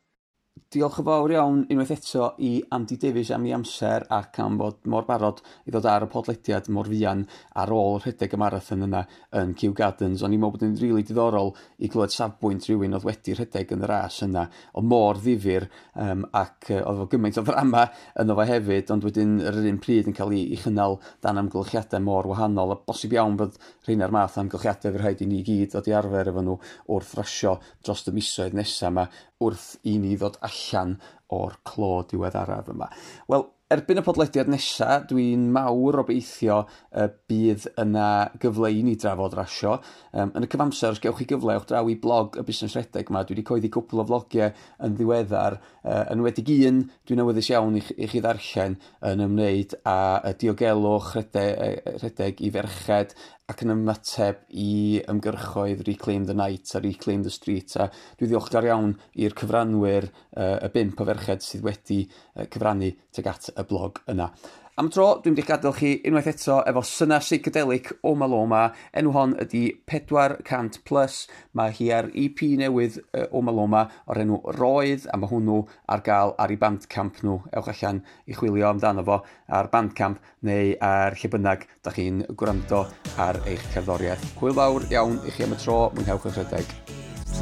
[0.74, 4.80] diolch yn fawr iawn unwaith eto i Andy Davies am ei amser ac am fod
[4.90, 7.20] mor barod i ddod ar y podlediad mor fuan
[7.62, 9.04] ar ôl rhedeg y marathon yna
[9.38, 10.24] yn Kew Gardens.
[10.24, 13.74] O'n i'n meddwl bod yn rili really diddorol i glywed safbwynt rhywun oedd wedi rhedeg
[13.76, 17.84] yn y ras yna o mor ddifur um, ac uh, oedd o gymaint o ddrama
[18.24, 22.02] yn fo hefyd, ond wedyn yr un pryd yn cael ei, ei chynnal dan amgylchiadau
[22.02, 25.70] mor wahanol a bosib iawn bod rhain ar math amgylchiadau fydd rhaid i ni gyd
[25.76, 26.58] ddod i arfer efo nhw
[26.96, 29.06] wrth rasio dros y misoedd nesaf yma
[29.42, 30.98] wrth i ni ddod allan
[31.34, 32.90] o'r clo diweddaraf yma.
[33.30, 36.60] Wel, erbyn y podlediad nesaf, dwi'n mawr obeithio
[36.94, 38.08] y bydd yna
[38.42, 39.78] gyfle i ni drafod rasio.
[40.12, 43.10] Um, yn y cyfamser, os gewch chi gyfle, o'ch draw i blog y busnes redeg
[43.10, 43.24] yma.
[43.24, 44.52] Dwi wedi coeddi cwpl o flogiau
[44.84, 45.58] yn ddiweddar.
[45.82, 48.76] Uh, yn wedi un, dwi'n awyddus iawn i, i chi ddarllen
[49.10, 53.16] yn ymwneud â diogelwch rhedeg, rhedeg i ferched
[53.52, 58.64] ac yn ymateb i ymgyrchoedd Reclaim the Night a Reclaim the Street a dwi ddiolchgar
[58.70, 63.66] iawn i'r cyfranwyr uh, y bimp o ferched sydd wedi uh, cyfrannu tuag at y
[63.68, 64.30] blog yna.
[64.74, 68.64] Am tro, dwi'n wedi gadael chi unwaith eto efo syna psychedelic o Maloma.
[68.98, 71.28] Enw hon ydy 400 plus.
[71.54, 72.96] Mae hi ar EP newydd
[73.30, 75.60] o Maloma o'r enw Roedd a mae hwnnw
[75.94, 77.36] ar gael ar ei bandcamp nhw.
[77.54, 79.20] Ewch allan i chwilio amdano fo
[79.60, 80.18] ar bandcamp
[80.50, 82.82] neu ar lle bynnag da chi'n gwrando
[83.28, 84.26] ar eich cerddoriaeth.
[84.42, 86.76] Cwyl fawr iawn i chi am y tro, mwynhewch eich rhedeg.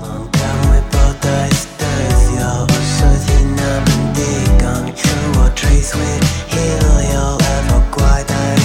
[0.05, 4.02] Ond gan wybodaeth dyddio os oedd hi'n amlwg
[5.75, 8.62] We'll heal your ever.